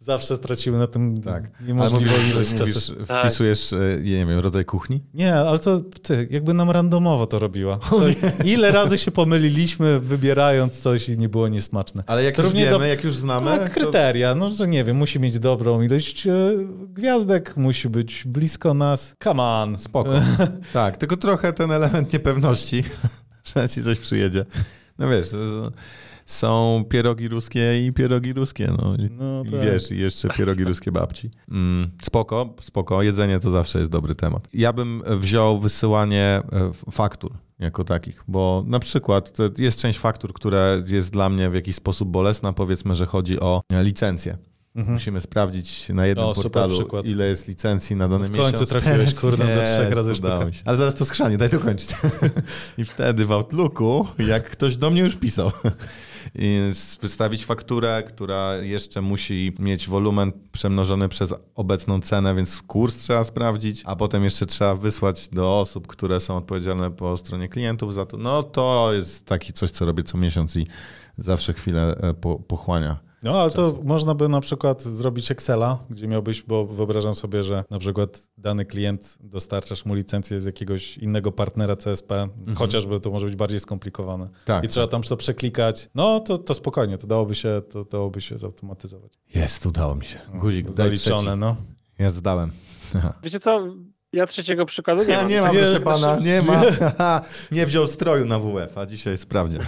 [0.00, 1.62] zawsze straciły na tym Tak.
[1.66, 2.62] niemożliwą Ale mówisz, ilość czasu.
[2.92, 3.26] mówisz, Tak.
[3.26, 5.02] wpisujesz, e, nie wiem, rodzaj kuchni?
[5.14, 7.76] Nie, ale to ty, jakby nam randomowo to robiła.
[7.78, 8.00] To
[8.44, 12.02] ile razy się pomyliliśmy, wybierając coś i nie było niesmaczne.
[12.06, 14.96] Ale jak To już wiemy, do- jak już znamy, to- kryteria, no że nie wiem,
[14.96, 16.32] musi mieć dobrą ilość e,
[16.88, 19.14] gwiazdek, musi być blisko nas.
[19.22, 19.78] Come on.
[19.78, 20.10] Spoko.
[20.72, 22.84] tak, tylko trochę ten element niepewności.
[23.56, 24.44] że ci coś przyjedzie.
[24.98, 25.70] No wiesz, to jest-
[26.30, 28.94] są pierogi ruskie i pierogi ruskie, no.
[28.96, 29.60] I, No tak.
[29.60, 31.30] wiesz, i jeszcze pierogi ruskie babci.
[31.50, 34.48] Mm, spoko, spoko, jedzenie to zawsze jest dobry temat.
[34.54, 40.66] Ja bym wziął wysyłanie e, faktur jako takich, bo na przykład jest część faktur, która
[40.86, 44.36] jest dla mnie w jakiś sposób bolesna, powiedzmy, że chodzi o licencje.
[44.76, 44.94] Mhm.
[44.94, 47.06] Musimy sprawdzić na jednym O, portalu, przykład.
[47.06, 48.48] ile jest licencji na dany W miesiąc.
[48.58, 50.46] końcu trafiłeś, kurde, do trzech razy sztuka.
[50.64, 51.90] Ale zaraz to skrzanie, daj dokończyć.
[52.78, 55.50] I wtedy w Outlooku, jak ktoś do mnie już pisał,
[57.02, 63.82] wystawić fakturę, która jeszcze musi mieć wolumen przemnożony przez obecną cenę, więc kurs trzeba sprawdzić,
[63.86, 68.16] a potem jeszcze trzeba wysłać do osób, które są odpowiedzialne po stronie klientów za to.
[68.16, 70.66] No to jest taki coś, co robię co miesiąc i
[71.18, 73.09] zawsze chwilę e, po, pochłania.
[73.22, 77.64] No, ale to można by na przykład zrobić Excela, gdzie miałbyś, bo wyobrażam sobie, że
[77.70, 83.26] na przykład dany klient dostarczasz mu licencję z jakiegoś innego partnera CSP, chociażby to może
[83.26, 84.24] być bardziej skomplikowane.
[84.24, 84.42] Mhm.
[84.44, 84.64] Tak.
[84.64, 85.90] I trzeba tam to przeklikać.
[85.94, 89.12] No, to, to spokojnie, to dałoby się, to dałoby się zautomatyzować.
[89.34, 90.18] Jest, udało mi się.
[90.34, 91.38] Guzik, daj Zaliczone, trzeci.
[91.38, 91.56] no.
[91.98, 92.50] Ja zdałem.
[93.22, 93.66] Wiecie co?
[94.12, 95.28] Ja trzeciego przykładu nie Ja mam.
[95.30, 96.62] nie ma, Tak, proszę pana, nie ma.
[97.52, 99.62] nie wziął stroju na WF, a dzisiaj sprawdzian.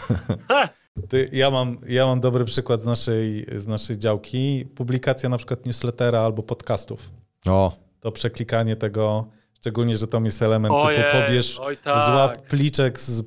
[1.09, 4.65] Ty, ja, mam, ja mam dobry przykład z naszej, z naszej działki.
[4.75, 7.11] Publikacja na przykład newslettera albo podcastów.
[7.47, 9.27] O, To przeklikanie tego,
[9.61, 12.07] szczególnie, że tam jest element Ojej, typu pobierz, oj tak.
[12.07, 13.23] złap pliczek z,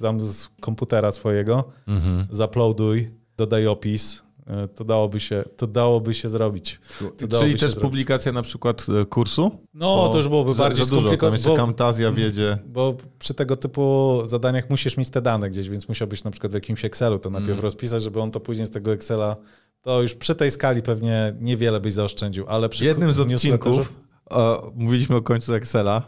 [0.00, 2.26] tam z komputera swojego, mhm.
[2.30, 4.24] zaploaduj, dodaj opis.
[4.46, 6.80] E, To dałoby się, to dałoby się zrobić.
[7.00, 7.82] Dałoby Czyli też zrobić.
[7.82, 9.50] publikacja na przykład e, kursu?
[9.74, 11.34] No, Bo to już byłoby bardziej dużo, tam skomplikowane.
[11.36, 12.58] jeszcze Bo, Camtasia wiedzie.
[12.66, 16.54] bo przy tego typu zadaniach musisz mieć te dane gdzieś, więc musiałbyś na przykład w
[16.54, 17.62] jakimś Excelu to najpierw Mm.
[17.62, 19.36] rozpisać, żeby on to później z tego Excela,
[19.82, 23.92] to już przy tej skali pewnie niewiele byś zaoszczędził, ale przy jednym z odcinków
[24.30, 26.02] o, mówiliśmy o końcu Excela,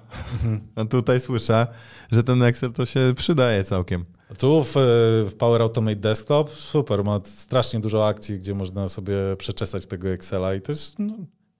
[0.76, 1.66] a tutaj słyszę,
[2.12, 4.04] że ten Excel to się przydaje całkiem.
[4.38, 4.72] Tu w,
[5.30, 10.54] w Power Automate Desktop super, ma strasznie dużo akcji, gdzie można sobie przeczesać tego Excela
[10.54, 11.14] i to jest, no,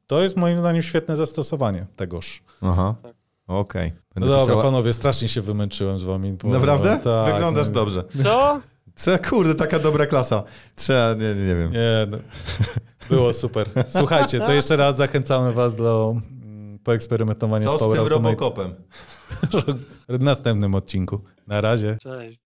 [0.06, 2.42] to jest moim zdaniem świetne zastosowanie tegoż.
[2.62, 3.14] Aha, Tak.
[3.46, 3.92] okej.
[3.92, 6.32] No Będę dobra, pisała- panowie, strasznie się wymęczyłem z wami.
[6.32, 6.98] bo- Naprawdę?
[7.04, 8.02] Tak, Wyglądasz no, dobrze.
[8.04, 8.60] Co?
[8.94, 10.42] Co, kurde, taka dobra klasa.
[10.76, 11.72] Trzeba, nie, nie, wiem.
[11.72, 12.18] Nie, no,
[13.08, 13.68] było super.
[13.88, 18.36] Słuchajcie, to jeszcze raz zachęcamy was do mm, poeksperymentowania Co z z Power tym Automate
[18.36, 18.74] Robocopem?
[20.18, 21.20] w następnym odcinku.
[21.46, 21.98] Na razie.
[22.02, 22.45] Cześć.